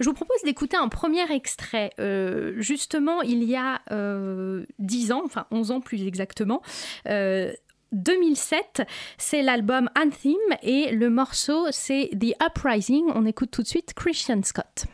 [0.00, 1.90] Je vous propose d'écouter un premier extrait.
[1.98, 6.62] Euh, justement, il y a euh, 10 ans, enfin 11 ans plus exactement,
[7.08, 7.52] euh,
[7.94, 8.82] 2007,
[9.18, 13.06] c'est l'album Anthem et le morceau c'est The Uprising.
[13.14, 14.86] On écoute tout de suite Christian Scott.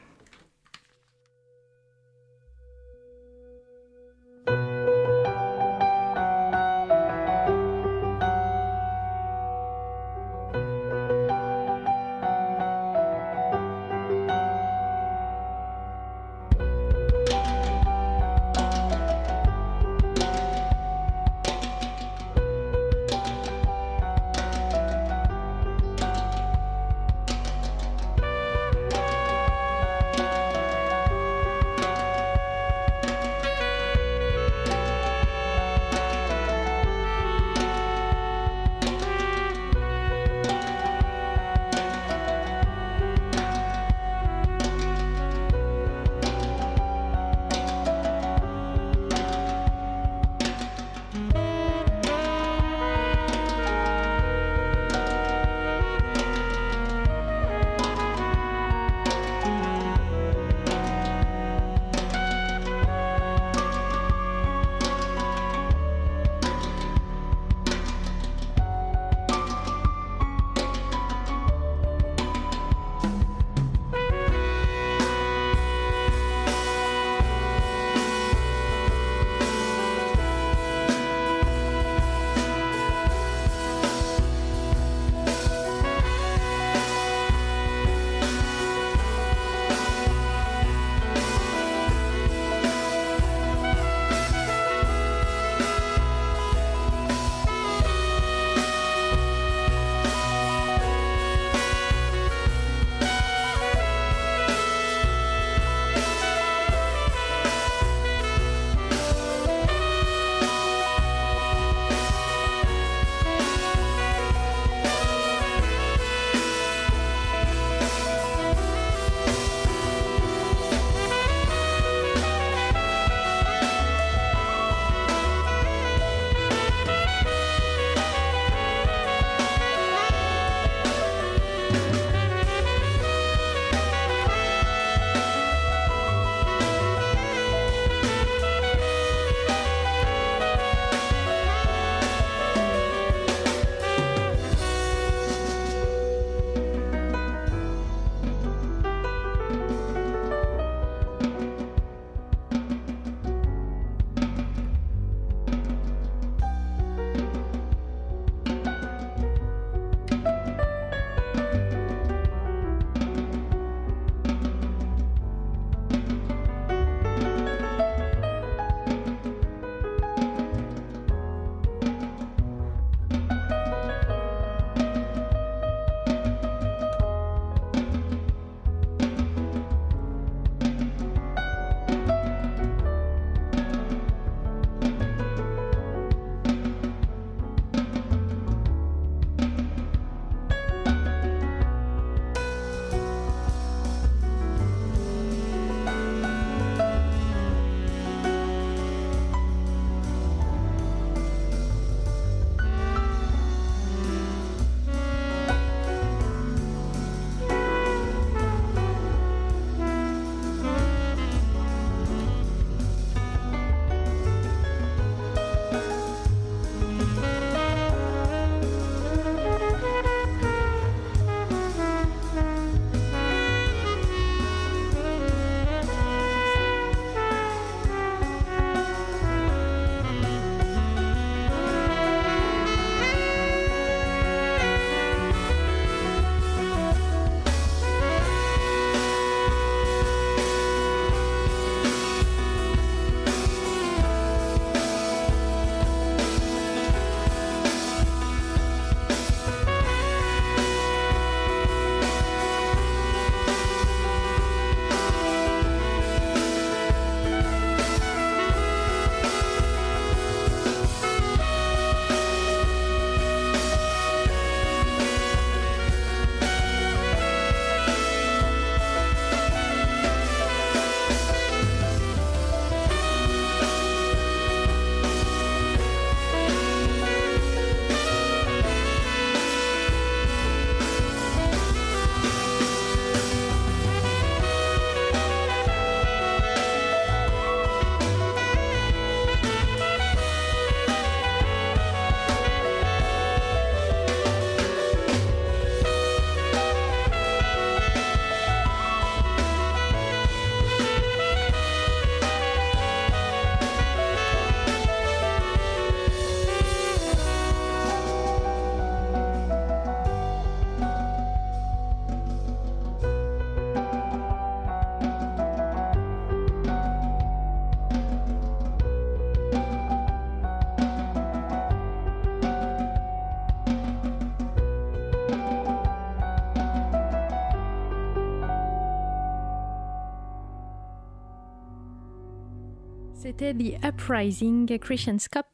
[333.40, 335.46] C'était The Uprising Christian Scott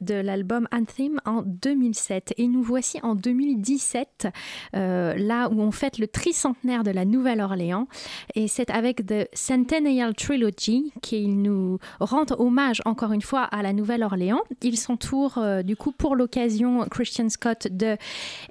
[0.00, 2.34] de l'album Anthem en 2007.
[2.38, 4.28] Et nous voici en 2017,
[4.74, 7.88] euh, là où on fête le tricentenaire de la Nouvelle-Orléans.
[8.34, 13.72] Et c'est avec The Centennial Trilogy qu'ils nous rendent hommage encore une fois à la
[13.72, 14.42] Nouvelle-Orléans.
[14.62, 17.96] Ils s'entourent euh, du coup pour l'occasion Christian Scott de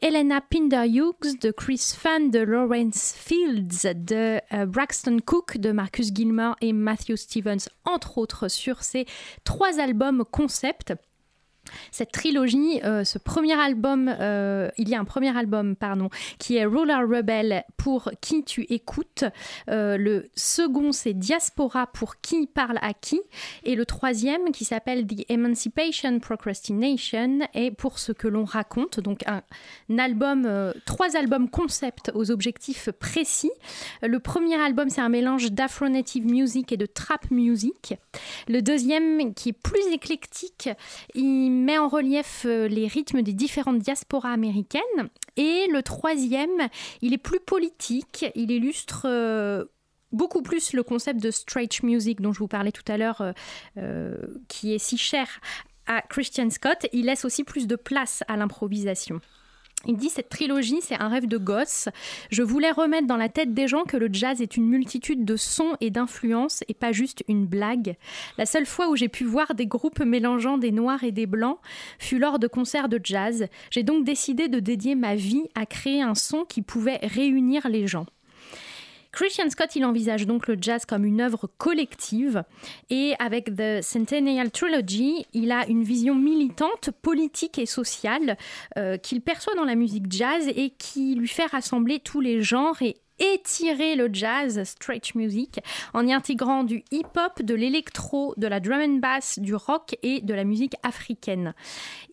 [0.02, 6.14] Helena Pinder Hughes, de Chris Fan, de Lawrence Fields, de euh, Braxton Cook, de Marcus
[6.14, 9.06] Gilmore et Matthew Stevens, entre autres, sur ces
[9.44, 10.94] trois albums concept.
[11.92, 16.10] Cette trilogie, euh, ce premier album, euh, il y a un premier album, pardon,
[16.40, 19.26] qui est Roller Rebel pour qui tu écoutes.
[19.70, 23.22] Euh, le second, c'est Diaspora pour qui parle à qui.
[23.64, 29.00] Et le troisième, qui s'appelle The Emancipation Procrastination, est pour ce que l'on raconte.
[29.00, 29.42] Donc un,
[29.98, 33.52] album, trois albums concept aux objectifs précis.
[34.02, 37.96] Le premier album, c'est un mélange d'afro-native music et de trap music.
[38.48, 40.70] Le deuxième, qui est plus éclectique,
[41.14, 44.82] il met en relief euh, les rythmes des différentes diasporas américaines.
[45.38, 46.70] Et le troisième,
[47.02, 49.66] il est plus politique, il illustre euh,
[50.12, 53.34] beaucoup plus le concept de stretch music dont je vous parlais tout à l'heure,
[53.78, 54.18] euh,
[54.48, 55.28] qui est si cher
[55.88, 56.88] à Christian Scott.
[56.94, 59.22] Il laisse aussi plus de place à l'improvisation.
[59.86, 61.90] Il dit cette trilogie, c'est un rêve de gosse.
[62.32, 65.36] Je voulais remettre dans la tête des gens que le jazz est une multitude de
[65.36, 67.98] sons et d'influences et pas juste une blague.
[68.38, 71.60] La seule fois où j'ai pu voir des groupes mélangeant des noirs et des blancs
[72.00, 73.48] fut lors de concerts de jazz.
[73.72, 77.86] J'ai donc décidé de dédier ma vie à créer un son qui pouvait réunir les
[77.86, 78.06] gens.
[79.14, 82.44] Christian Scott, il envisage donc le jazz comme une œuvre collective.
[82.90, 88.38] Et avec The Centennial Trilogy, il a une vision militante, politique et sociale
[88.78, 92.82] euh, qu'il perçoit dans la musique jazz et qui lui fait rassembler tous les genres
[92.82, 92.98] et
[93.34, 95.60] étirer le jazz, stretch music,
[95.94, 100.22] en y intégrant du hip-hop, de l'électro, de la drum and bass, du rock et
[100.22, 101.54] de la musique africaine.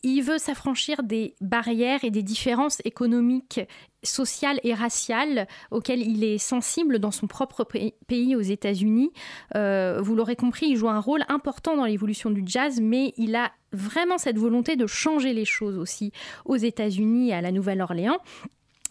[0.03, 3.61] Il veut s'affranchir des barrières et des différences économiques
[4.03, 9.13] sociales et raciales auxquelles il est sensible dans son propre pays- pays aux États-Unis.
[9.57, 13.35] Euh, vous l'aurez compris, il joue un rôle important dans l'évolution du jazz, mais il
[13.35, 16.13] a vraiment cette volonté de changer les choses aussi
[16.47, 18.19] aux États-Unis et à la Nouvelle-Orléans.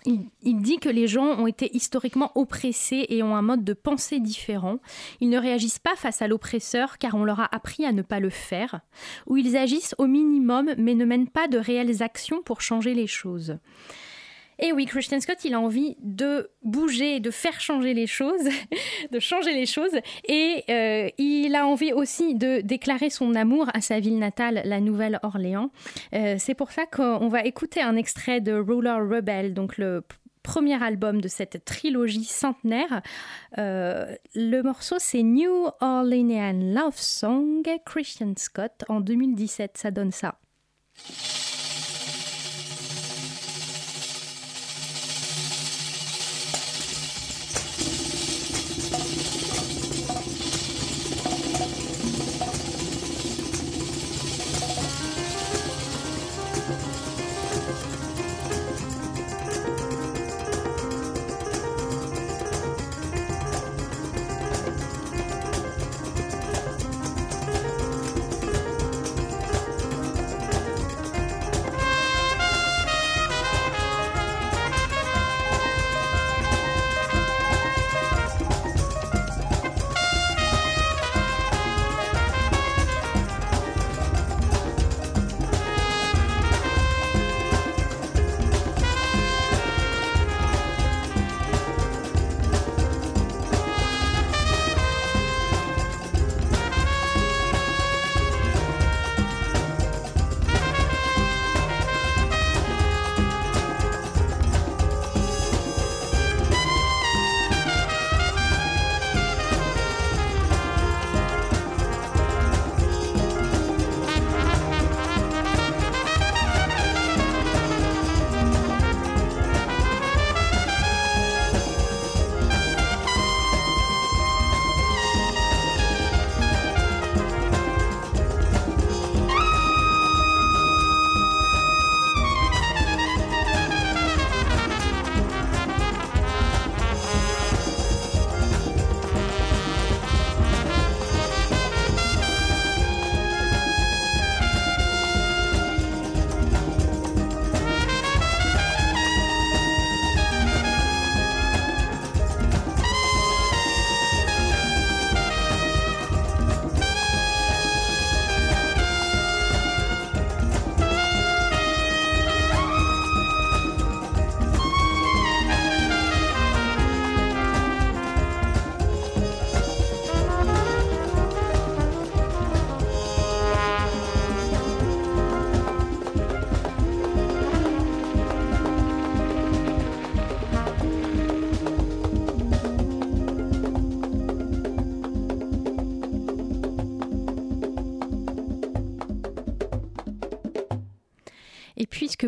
[0.06, 4.20] Il, dit que les gens ont été historiquement oppressés et ont un mode de pensée
[4.20, 4.80] différent.
[5.20, 8.20] Ils ne réagissent pas face à l'oppresseur car on leur a appris à ne pas
[8.20, 8.80] le faire,
[9.28, 13.08] ou ils agissent au minimum mais ne mènent pas de réelles actions pour changer les
[13.08, 13.58] choses.
[14.60, 18.50] Et oui, Christian Scott, il a envie de bouger, de faire changer les choses,
[19.12, 19.98] de changer les choses.
[20.28, 24.82] Et euh, il a envie aussi de déclarer son amour à sa ville natale, la
[24.82, 25.72] Nouvelle-Orléans.
[26.14, 30.04] Euh, c'est pour ça qu'on va écouter un extrait de Roller Rebel, donc le
[30.44, 33.02] premier album de cette trilogie centenaire.
[33.58, 39.78] Euh, le morceau, c'est New Orleanian Love Song, Christian Scott, en 2017.
[39.78, 40.36] Ça donne ça.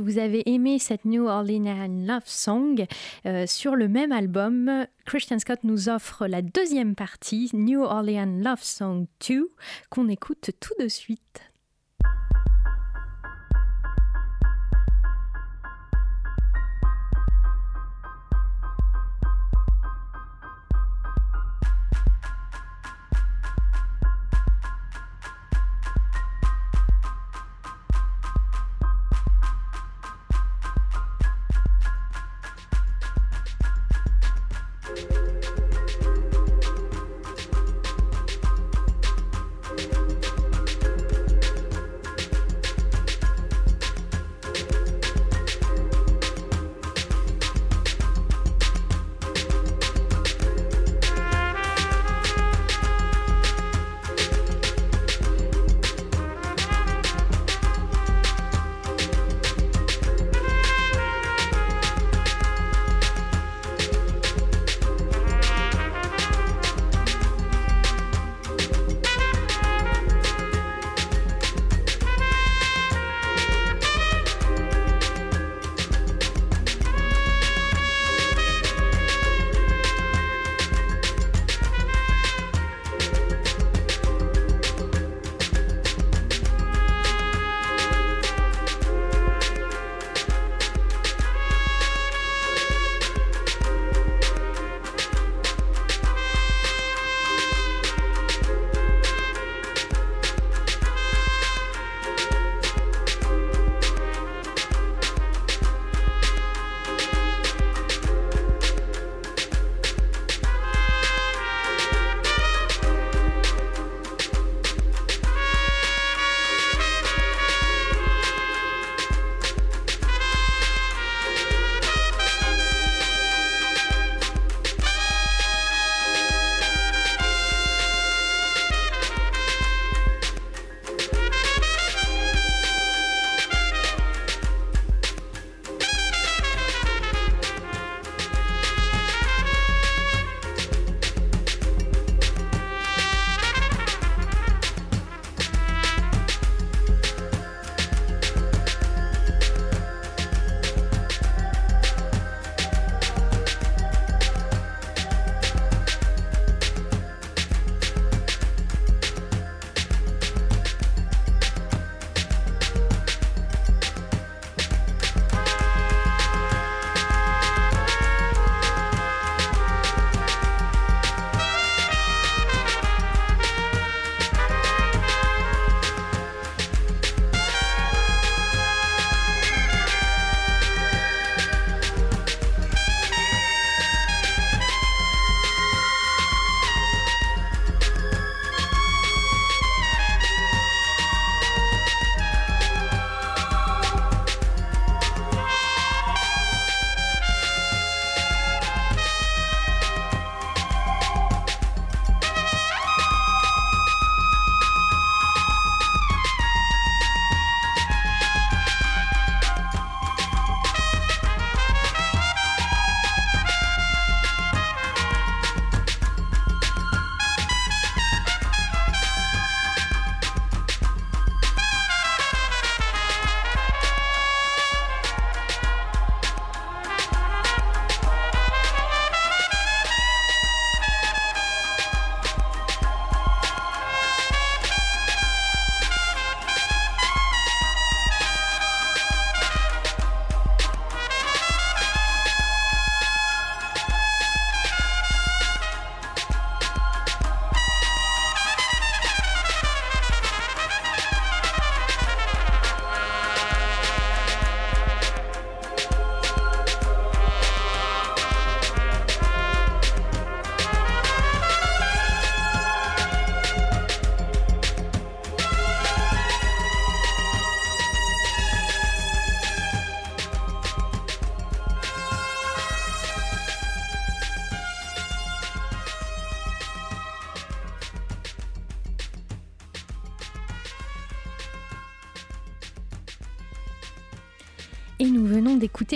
[0.01, 2.85] Vous avez aimé cette New Orleans Love Song,
[3.25, 8.63] euh, sur le même album, Christian Scott nous offre la deuxième partie, New Orleans Love
[8.63, 9.51] Song 2,
[9.89, 11.50] qu'on écoute tout de suite.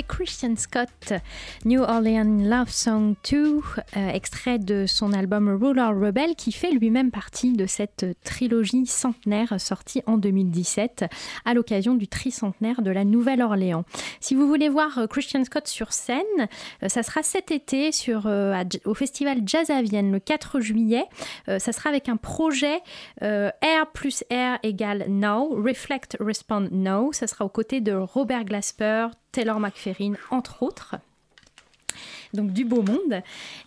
[0.03, 1.13] Christian Scott,
[1.63, 3.61] New Orleans Love Song 2,
[3.97, 9.59] euh, extrait de son album Ruler Rebel, qui fait lui-même partie de cette trilogie centenaire
[9.59, 11.05] sortie en 2017
[11.45, 13.85] à l'occasion du tricentenaire de la Nouvelle-Orléans.
[14.19, 16.19] Si vous voulez voir euh, Christian Scott sur scène,
[16.83, 17.91] euh, ça sera cet été
[18.85, 21.05] au festival Jazz à Vienne le 4 juillet.
[21.47, 22.79] Ça sera avec un projet
[23.21, 27.11] Air plus Air égale No, Reflect Respond No.
[27.13, 30.95] Ça sera aux côtés de Robert Glasper, Taylor McFerrin, entre autres.
[32.35, 33.21] Donc du beau monde.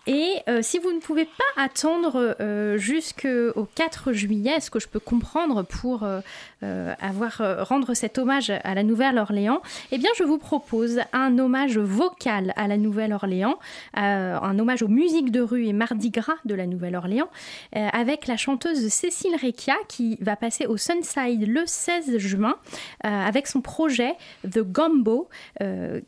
[0.07, 4.89] Et euh, si vous ne pouvez pas attendre euh, jusqu'au 4 juillet, ce que je
[4.89, 10.39] peux comprendre pour euh, avoir rendre cet hommage à la Nouvelle-Orléans, eh bien je vous
[10.39, 13.59] propose un hommage vocal à la Nouvelle-Orléans,
[13.95, 17.29] un hommage aux musiques de rue et Mardi Gras de la Nouvelle-Orléans,
[17.73, 22.57] avec la chanteuse Cécile Recchia qui va passer au Sunside le 16 juin
[23.03, 24.15] avec son projet
[24.49, 25.29] The Gumbo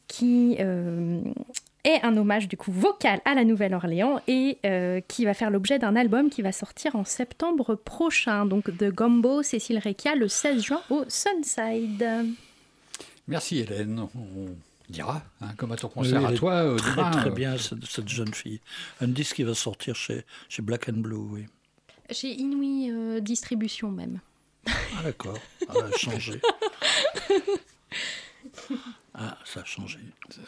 [0.08, 0.58] qui
[1.84, 5.78] est un hommage du coup vocal à la Nouvelle-Orléans et euh, qui va faire l'objet
[5.78, 8.46] d'un album qui va sortir en septembre prochain.
[8.46, 12.26] Donc The Gumbo, Cécile Recchia, le 16 juin au Sunside.
[13.28, 14.06] Merci Hélène.
[14.14, 14.48] On
[14.88, 17.84] dira hein, comment ton Oui, concert à toi euh, Très, demain, très euh, bien, cette,
[17.84, 18.60] cette jeune fille.
[19.00, 21.46] Un disque qui va sortir chez, chez Black and Blue, oui.
[22.10, 24.20] Chez Inouï euh, Distribution même.
[24.66, 25.38] Ah, d'accord.
[25.68, 26.40] Ah, elle a changé.
[29.22, 29.98] Ah, ça a changé.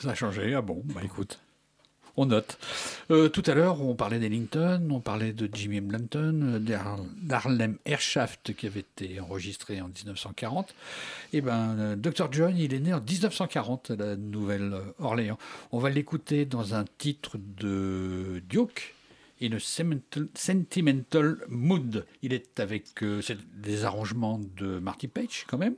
[0.01, 0.55] Ça a changé.
[0.55, 1.39] Ah bon, bah écoute.
[2.17, 2.59] On note.
[3.11, 6.89] Euh, tout à l'heure, on parlait d'Ellington, on parlait de Jimmy Blanton, euh,
[7.23, 10.75] d'Harlem Airshaft qui avait été enregistré en 1940.
[11.33, 12.31] Et ben, euh, Dr.
[12.31, 15.39] John, il est né en 1940 à la Nouvelle-Orléans.
[15.71, 18.95] On va l'écouter dans un titre de Duke.
[19.43, 22.07] In a Sentimental- Mood.
[22.23, 23.21] Il est avec euh,
[23.55, 25.75] des arrangements de Marty Page, quand même,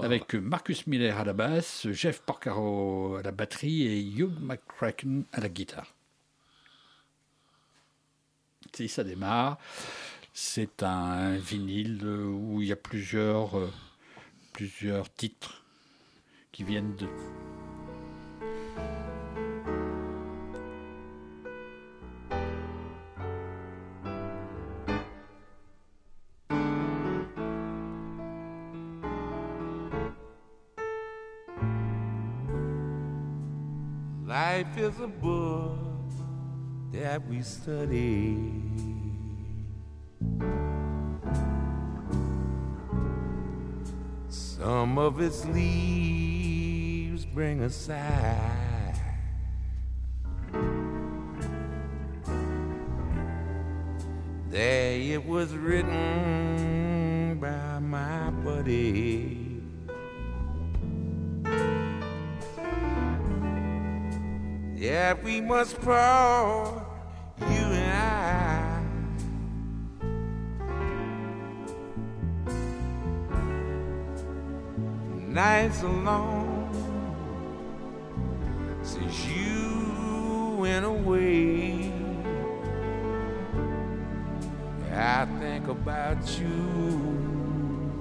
[0.00, 5.24] avec euh, Marcus Miller à la basse, Jeff Porcaro à la batterie et Hugh McCracken
[5.32, 5.94] à la guitare.
[8.74, 9.58] Si ça démarre,
[10.32, 13.72] c'est un vinyle euh, où il y a plusieurs, euh,
[14.52, 15.64] plusieurs titres
[16.52, 17.08] qui viennent de.
[34.60, 35.78] Life is a book
[36.92, 38.52] that we study.
[44.28, 48.94] Some of its leaves bring a sigh.
[54.50, 59.49] There it was written by my buddy.
[64.80, 66.82] Yeah, we must part,
[67.38, 68.82] you and I.
[75.28, 76.72] Nights alone
[78.82, 81.92] since you went away.
[84.94, 87.92] I think about you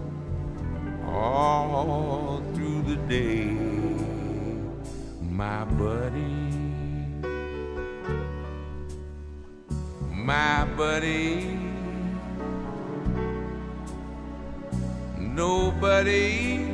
[1.05, 3.51] all through the day,
[5.19, 6.38] my buddy.
[10.29, 11.57] My buddy.
[15.17, 16.67] Nobody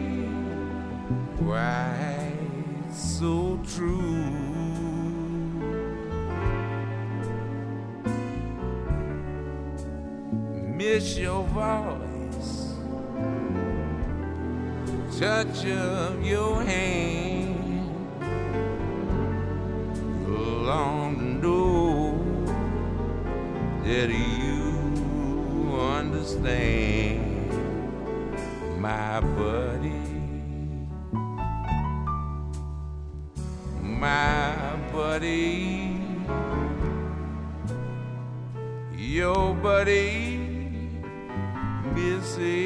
[1.38, 4.04] quite so true.
[10.76, 12.74] Miss your voice,
[15.18, 17.35] touch of your hand,
[23.86, 27.22] that you understand,
[28.82, 30.02] my buddy,
[33.82, 36.02] my buddy,
[38.98, 40.40] your buddy
[41.94, 42.65] misses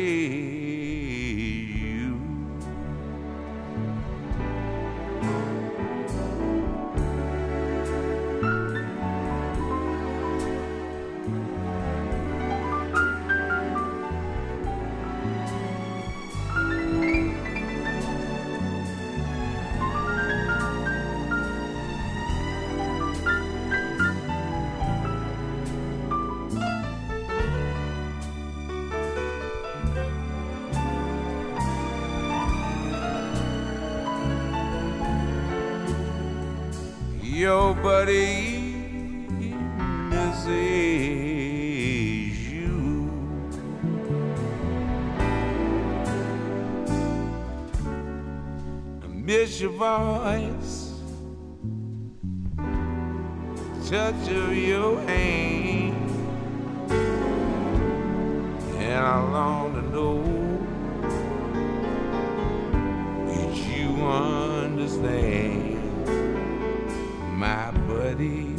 [67.37, 68.55] my buddy,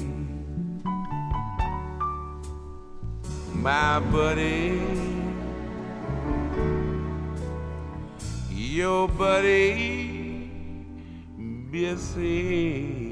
[3.55, 4.81] my buddy.
[8.51, 10.49] Your buddy
[11.37, 13.10] misses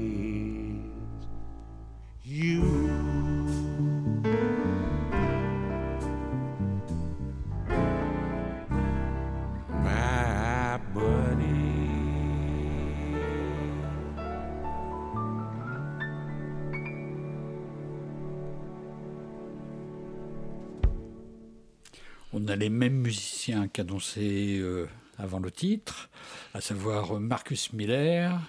[22.59, 24.87] les mêmes musiciens qu'annoncés euh,
[25.17, 26.09] avant le titre,
[26.53, 28.39] à savoir euh, Marcus Miller,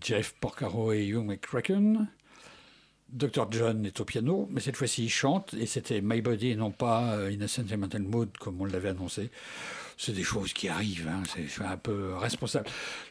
[0.00, 2.08] Jeff Porcaro et Hugh McCracken.
[3.08, 3.50] Dr.
[3.50, 6.70] John est au piano, mais cette fois-ci il chante, et c'était My Body et non
[6.70, 9.30] pas euh, In a Sentimental Mood comme on l'avait annoncé.
[9.96, 12.68] C'est des choses qui arrivent, hein, c'est un peu responsable.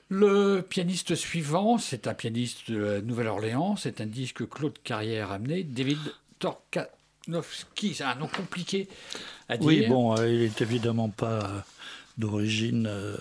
[0.07, 5.63] Le pianiste suivant, c'est un pianiste de Nouvelle-Orléans, c'est un disque que Claude Carrière amené,
[5.63, 5.99] David
[7.75, 8.87] C'est un nom compliqué
[9.47, 9.67] à dire.
[9.67, 11.59] Oui, bon, euh, il est évidemment pas euh,
[12.17, 12.87] d'origine.
[12.87, 13.15] euh,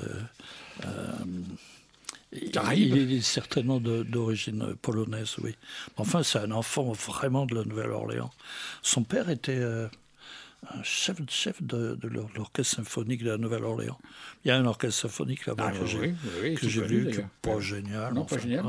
[2.32, 2.94] il- Caraïbe.
[2.96, 5.54] il est certainement d'origine polonaise, oui.
[5.96, 8.30] Enfin, c'est un enfant vraiment de la Nouvelle-Orléans.
[8.82, 9.60] Son père était
[10.74, 13.98] un chef, chef de, de l'or- l'orchestre symphonique de la Nouvelle-Orléans.
[14.44, 17.28] Il y a un orchestre symphonique là-bas Ah, que j'ai oui, vu, que d'ailleurs.
[17.42, 18.14] pas génial.
[18.14, 18.64] Non, pas enfin, génial.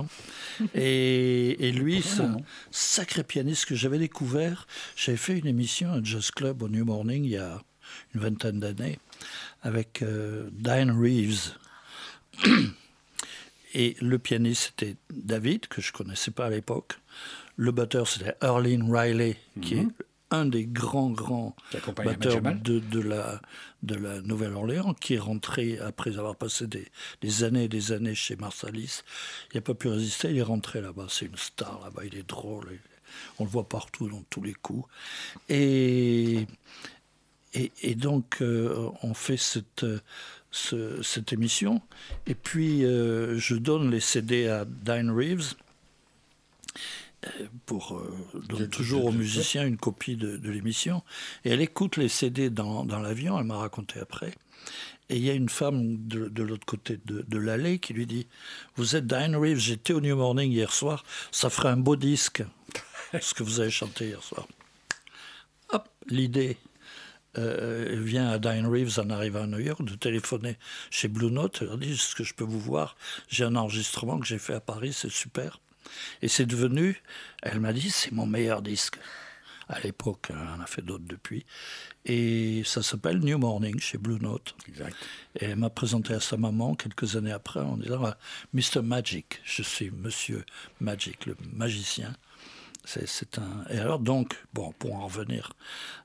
[0.76, 2.38] Et, et lui, c'est un
[2.72, 4.68] sacré pianiste que j'avais découvert.
[4.95, 7.61] J'avais fait une émission, un jazz club au New Morning, il y a
[8.14, 8.99] une vingtaine d'années,
[9.64, 11.53] avec euh, Diane Reeves.
[13.74, 16.98] Et le pianiste, c'était David, que je connaissais pas à l'époque.
[17.56, 19.88] Le batteur, c'était Erlene Riley, qui est
[20.31, 21.56] un des grands, grands
[22.06, 23.41] batteurs de, de la,
[23.84, 26.88] de la Nouvelle-Orléans, qui est rentré après avoir passé des,
[27.22, 29.01] des années et des années chez Marsalis.
[29.53, 31.07] Il n'a pas pu résister, il est rentré là-bas.
[31.10, 32.68] C'est une star là-bas, il est drôle.
[33.39, 34.88] on le voit partout, dans tous les coups.
[35.49, 36.45] Et,
[37.56, 39.85] et, et donc, euh, on fait cette,
[40.51, 41.81] ce- cette émission.
[42.27, 45.56] Et puis, euh, je donne les CD à Diane Reeves
[47.66, 51.04] pour euh, donne toujours aux musiciens une copie de, de l'émission.
[51.44, 54.34] Et elle écoute les CD dans, dans l'avion, elle m'a raconté après.
[55.10, 58.06] Et il y a une femme de, de l'autre côté de, de l'allée qui lui
[58.06, 58.28] dit
[58.76, 62.44] Vous êtes Diane Reeves, j'étais au New Morning hier soir, ça ferait un beau disque,
[63.20, 64.48] ce que vous avez chanté hier soir.
[65.72, 66.58] Hop, l'idée
[67.38, 70.58] euh, vient à Diane Reeves en arrivant à New York de téléphoner
[70.90, 71.64] chez Blue Note.
[71.64, 72.96] Elle dit Est-ce que je peux vous voir
[73.28, 75.60] J'ai un enregistrement que j'ai fait à Paris, c'est super.
[76.22, 77.02] Et c'est devenu,
[77.41, 78.98] elle m'a dit, c'est mon meilleur disque.
[79.68, 81.45] À l'époque, elle en a fait d'autres depuis.
[82.03, 84.56] Et ça s'appelle New Morning chez Blue Note.
[84.68, 84.95] Exact.
[85.40, 88.18] Et elle m'a présenté à sa maman quelques années après en disant ah,
[88.53, 88.82] Mr.
[88.82, 90.44] Magic, je suis Monsieur
[90.80, 92.16] Magic, le magicien.
[92.90, 93.66] C'est, un.
[93.70, 95.53] Et alors donc, bon, pour en revenir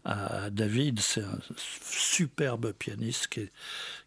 [0.04, 1.38] à David, c'est un
[1.82, 3.52] superbe pianiste qui est,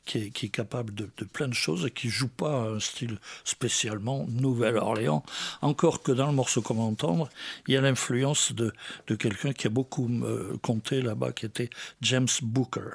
[0.06, 3.18] qui est, qui capable de, de plein de choses et qui joue pas un style
[3.46, 5.24] spécialement Nouvelle-Orléans.
[5.62, 7.30] Encore que dans le morceau qu'on va entendre,
[7.68, 8.72] il y a l'influence de,
[9.08, 11.72] de quelqu'un qui a beaucoup euh, compté là-bas, qui était
[12.02, 12.92] James Booker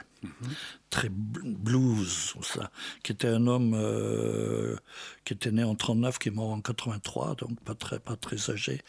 [0.90, 2.70] très bl- blues, ça,
[3.02, 4.76] qui était un homme euh,
[5.24, 8.50] qui était né en 39, qui est mort en 83, donc pas très, pas très
[8.50, 8.80] âgé.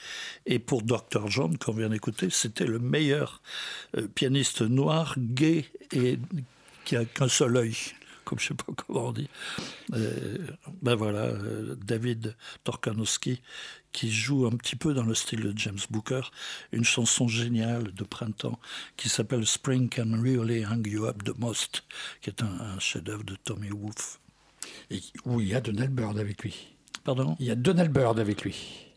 [0.45, 1.27] Et pour Dr.
[1.27, 3.41] John, qu'on vient d'écouter, c'était le meilleur
[3.97, 6.19] euh, pianiste noir, gay et
[6.85, 7.75] qui a qu'un seul œil,
[8.33, 9.29] comme je sais pas comment on dit.
[9.93, 10.37] Euh,
[10.81, 13.41] ben voilà, euh, David Torkanowski,
[13.91, 16.21] qui joue un petit peu dans le style de James Booker,
[16.71, 18.59] une chanson géniale de printemps
[18.97, 21.83] qui s'appelle Spring Can Really Hang You Up the Most,
[22.21, 24.19] qui est un, un chef-d'œuvre de Tommy Wolfe.
[24.89, 26.75] Et où il y a Donald Byrd avec lui.
[27.03, 27.35] Pardon?
[27.39, 28.87] Il y a Donald Byrd avec lui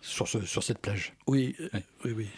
[0.00, 1.12] sur, ce, sur cette plage.
[1.26, 1.54] Oui,
[2.04, 2.28] oui, oui.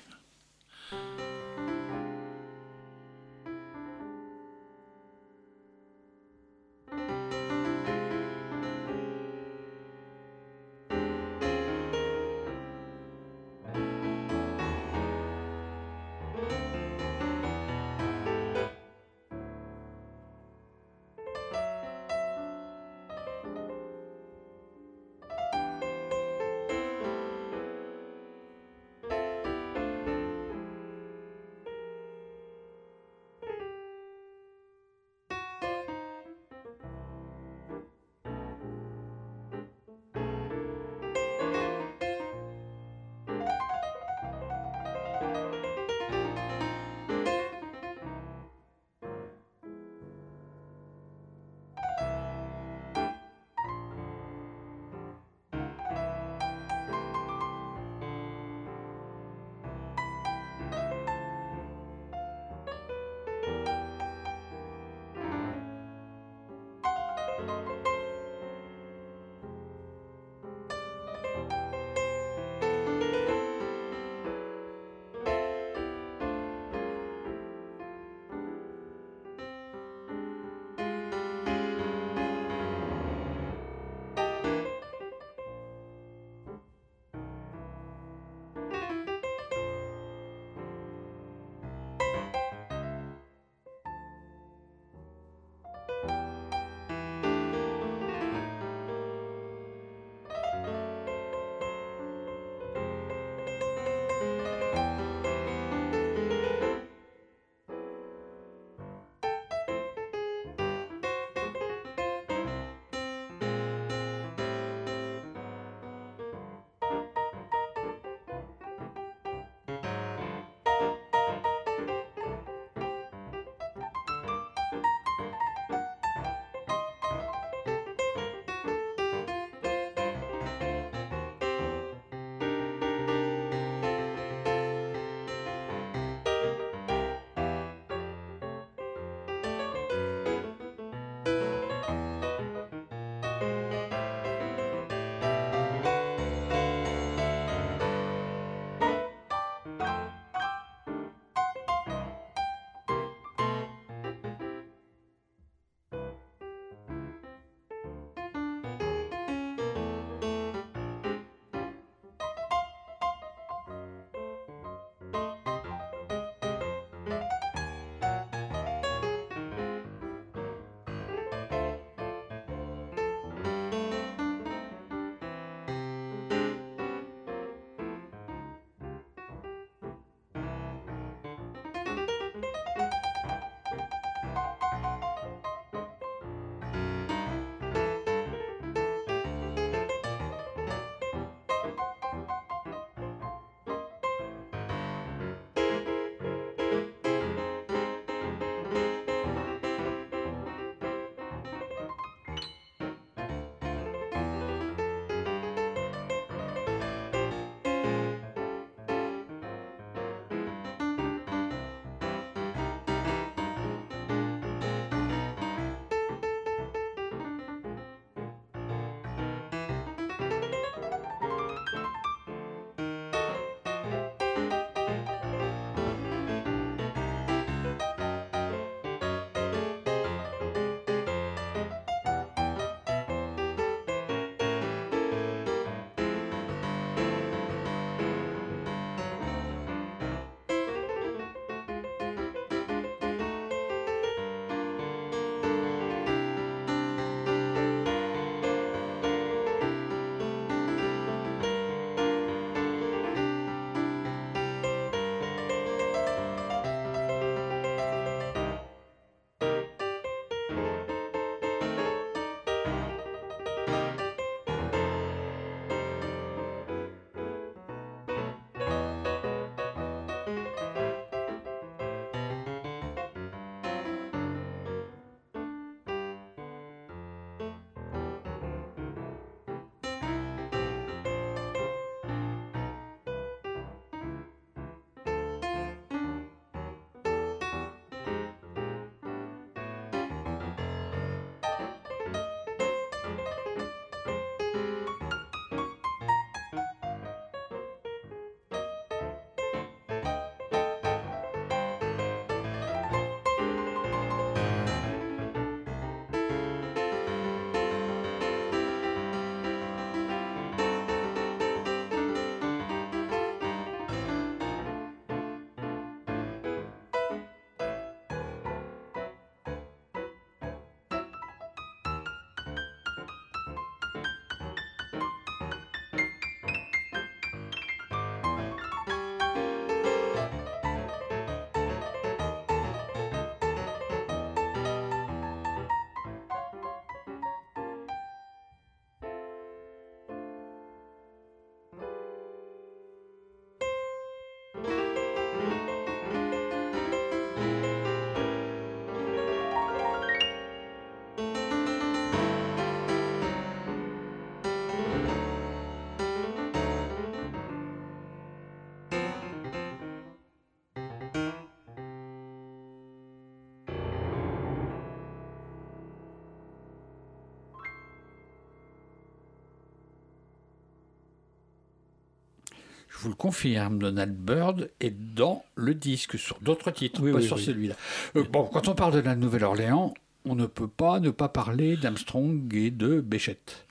[372.98, 377.18] Je vous le confirme, Donald Byrd est dans le disque sur d'autres titres, Oui, pas
[377.18, 377.44] oui, sur oui.
[377.44, 377.74] celui-là.
[378.16, 379.94] Euh, bon, quand on parle de la Nouvelle-Orléans,
[380.24, 383.64] on ne peut pas ne pas parler d'Armstrong et de Béchette.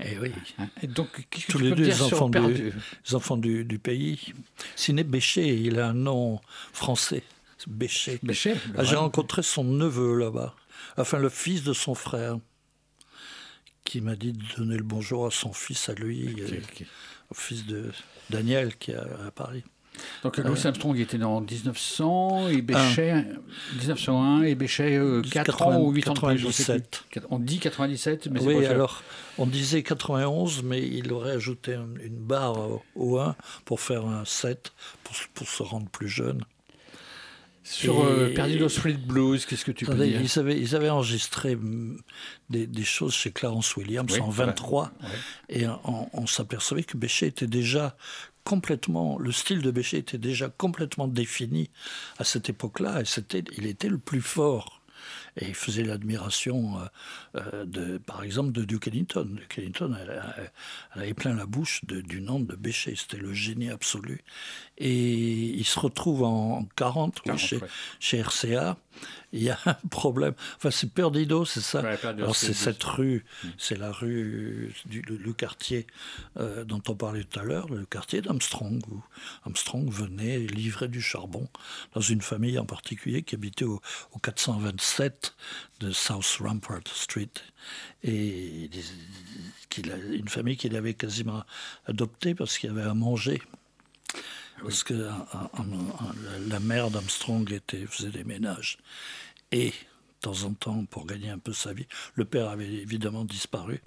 [0.00, 0.32] Eh oui.
[0.58, 2.72] Hein, Et donc, qu'est-ce que Tous tu les peux deux sur enfants, du,
[3.06, 4.32] les enfants du, du pays.
[4.76, 6.40] Ciné Béchet, il a un nom
[6.72, 7.22] français.
[7.68, 8.18] Béchet.
[8.24, 10.56] Béchet, Ah, J'ai rencontré son neveu là-bas.
[10.96, 12.38] Enfin, le fils de son frère.
[13.84, 16.60] Qui m'a dit de donner le bonjour à son fils, à lui, euh,
[17.34, 17.90] fils de
[18.30, 19.64] Daniel qui est à, à Paris.
[20.24, 23.26] Donc Euh, Louis Armstrong était né en 1900 et Béchet
[23.78, 24.98] 1901 et Béchet
[25.30, 26.20] 4 ans ou 8 ans de.
[26.20, 27.04] 97.
[27.30, 29.02] On dit 97, mais oui, pas alors,
[29.38, 33.36] on disait 91, mais il aurait ajouté un- une barre au, au 1
[33.66, 34.72] pour faire un 7,
[35.04, 36.42] pour, pour se rendre plus jeune.
[37.64, 41.54] Sur euh, Perdido Street Blues, qu'est-ce que tu peux dire ils, avaient, ils avaient enregistré
[41.54, 41.98] mm,
[42.50, 44.46] des, des choses chez Clarence Williams Oui, en c'est vrai.
[44.46, 45.08] 23, Ouais.
[45.48, 47.96] et on, on s'apercevait que Béchet était déjà
[48.44, 51.70] complètement, le style de Béchet était déjà complètement défini
[52.18, 54.81] à cette époque-là, et c'était, il était le plus fort.
[55.40, 59.26] Et il faisait l'admiration, euh, euh, de, par exemple, de Duke Ellington.
[59.30, 60.50] Duke Ellington, elle, elle-
[61.00, 62.94] avait plein la bouche de- du nom de Béchet.
[62.96, 64.22] C'était le génie absolu.
[64.78, 65.12] Et
[65.56, 67.68] il se retrouve en, en 40, oui, 40, chez, ouais.
[68.00, 68.76] chez RCA.
[69.32, 70.34] Il y a un problème.
[70.56, 73.24] Enfin, c'est Perdido, c'est ça Ouais, Perdido, Alors, c'est- cette rue,
[73.58, 75.86] c'est la rue, du, le, le quartier
[76.36, 79.02] euh, dont on parlait tout à l'heure, le quartier d'Armstrong, où
[79.44, 81.48] Armstrong venait livrer du charbon
[81.94, 83.80] dans une famille en particulier qui habitait au,
[84.12, 85.34] au 427
[85.80, 87.30] de South Rampart Street.
[88.04, 88.68] Et
[89.70, 91.44] qu'il une famille qu'il avait quasiment
[91.86, 93.40] adoptée parce qu'il y avait à manger.
[94.62, 94.94] Parce que
[96.48, 98.78] la mère d'Armstrong faisait des ménages.
[99.50, 99.72] Et, de
[100.20, 103.82] temps en temps, pour gagner un peu sa vie, le père avait évidemment disparu.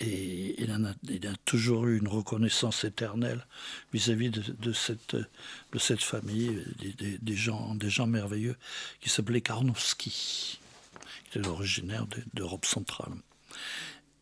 [0.00, 3.46] Et il, a, toujours eu une reconnaissance éternelle
[3.92, 6.64] vis-à-vis de, cette, famille,
[7.22, 8.56] des, gens, des gens merveilleux,
[9.00, 10.58] qui s'appelait Karnowski,
[11.30, 13.12] qui était originaire de- d'Europe centrale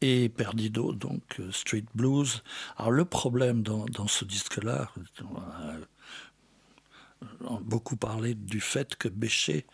[0.03, 2.43] et Perdido, donc euh, Street Blues.
[2.77, 5.85] Alors le problème dans, ce disque-là, euh,
[7.45, 9.65] on a beaucoup parlé du fait que Béchet,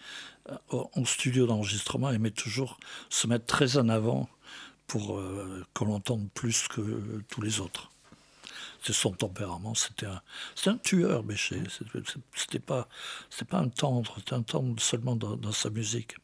[0.50, 0.56] euh,
[0.94, 2.78] en studio d'enregistrement, aimait toujours
[3.08, 4.28] se mettre très en avant
[4.86, 7.90] pour euh, qu'on l'entende plus que euh, tous les autres.
[8.82, 10.22] C'est son tempérament, c'était un,
[10.66, 11.62] un tueur, Béchet.
[12.34, 12.88] C'était- pas,
[13.50, 16.14] pas un tendre, c'était un tendre seulement dans sa musique.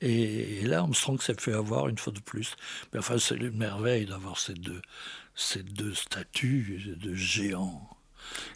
[0.00, 2.54] Et, et là, Armstrong s'est fait avoir une fois de plus.
[2.92, 4.80] Mais enfin, c'est une merveille d'avoir ces deux,
[5.34, 7.88] ces deux statues de géants.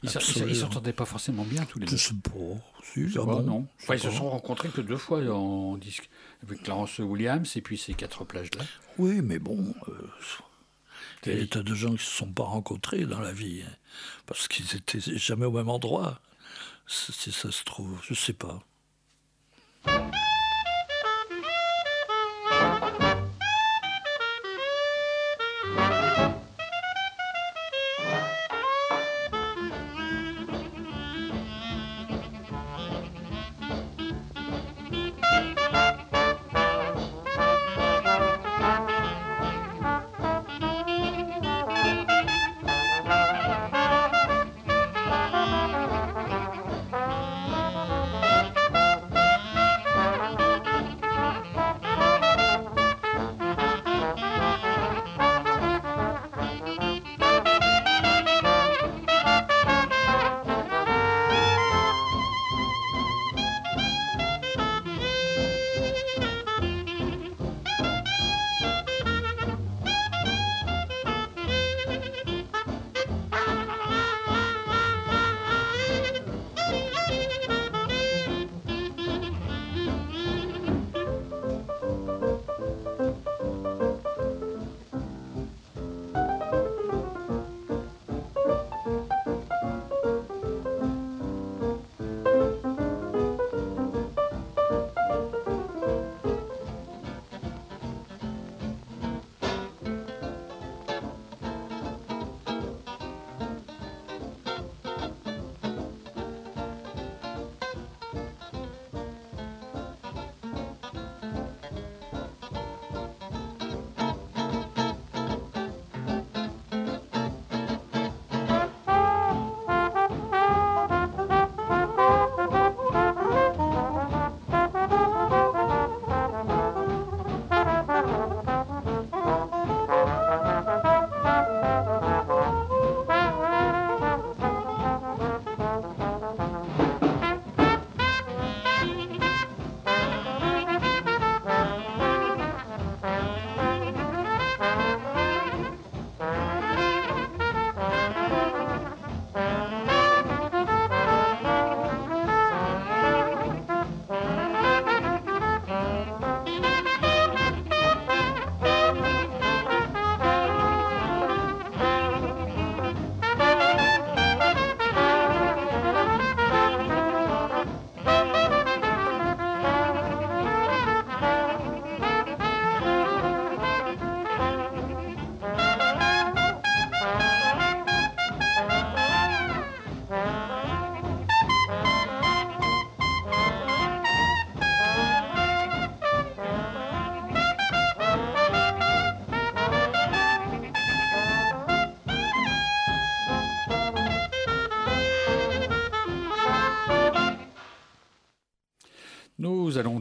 [0.03, 0.11] Ils
[0.47, 1.97] ne s'entendaient pas forcément bien tous les deux.
[1.97, 2.31] Je sais pas.
[2.93, 3.67] Si, Je sais pas, bon, non.
[3.83, 6.11] Enfin, ils se sont rencontrés que deux fois en disque.
[6.43, 8.65] Avec Clarence Williams et puis ces quatre plages-là.
[8.99, 10.11] Oui, mais bon, euh,
[11.25, 13.33] il y a des tas de gens qui ne se sont pas rencontrés dans la
[13.33, 13.73] vie, hein,
[14.27, 16.21] parce qu'ils étaient jamais au même endroit.
[16.89, 18.61] Si si ça se trouve, je sais pas.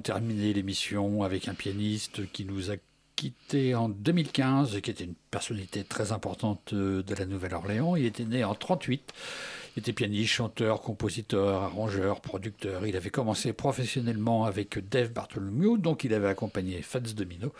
[0.01, 2.75] Allons terminer l'émission avec un pianiste qui nous a
[3.15, 7.95] quitté en 2015 et qui était une personnalité très importante euh, de la Nouvelle-Orléans.
[7.95, 9.13] Il était né en 38.
[9.75, 12.87] Il était pianiste, chanteur, compositeur, arrangeur, producteur.
[12.87, 17.53] Il avait commencé professionnellement avec Dave Bartholomew, donc il avait accompagné Fats Domino.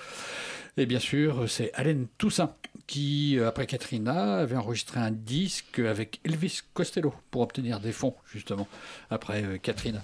[0.78, 2.56] Et bien sûr, c'est Allen Toussaint
[2.92, 8.16] qui, euh, après Katrina, avait enregistré un disque avec Elvis Costello pour obtenir des fonds,
[8.30, 8.68] justement,
[9.10, 10.02] après euh, Katrina.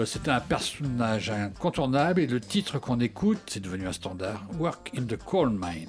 [0.00, 4.90] Euh, C'était un personnage incontournable et le titre qu'on écoute, c'est devenu un standard, Work
[4.98, 5.88] in the Coal Mine.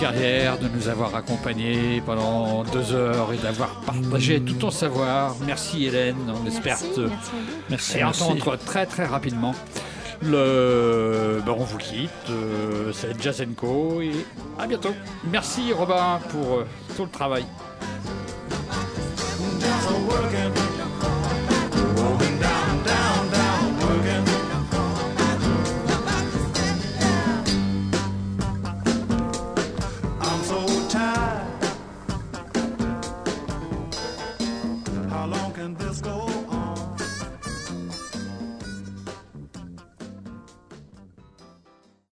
[0.00, 5.36] Carrière de nous avoir accompagnés pendant deux heures et d'avoir partagé tout ton savoir.
[5.46, 7.08] Merci Hélène, on espère te
[7.70, 8.22] Merci, et merci.
[8.22, 9.54] entendre très très rapidement.
[10.22, 11.40] Le...
[11.44, 13.16] ben, on vous quitte, euh, c'est
[13.54, 14.12] Co et
[14.58, 14.94] à bientôt.
[15.24, 16.66] Merci Robin pour euh,
[16.96, 17.44] tout le travail.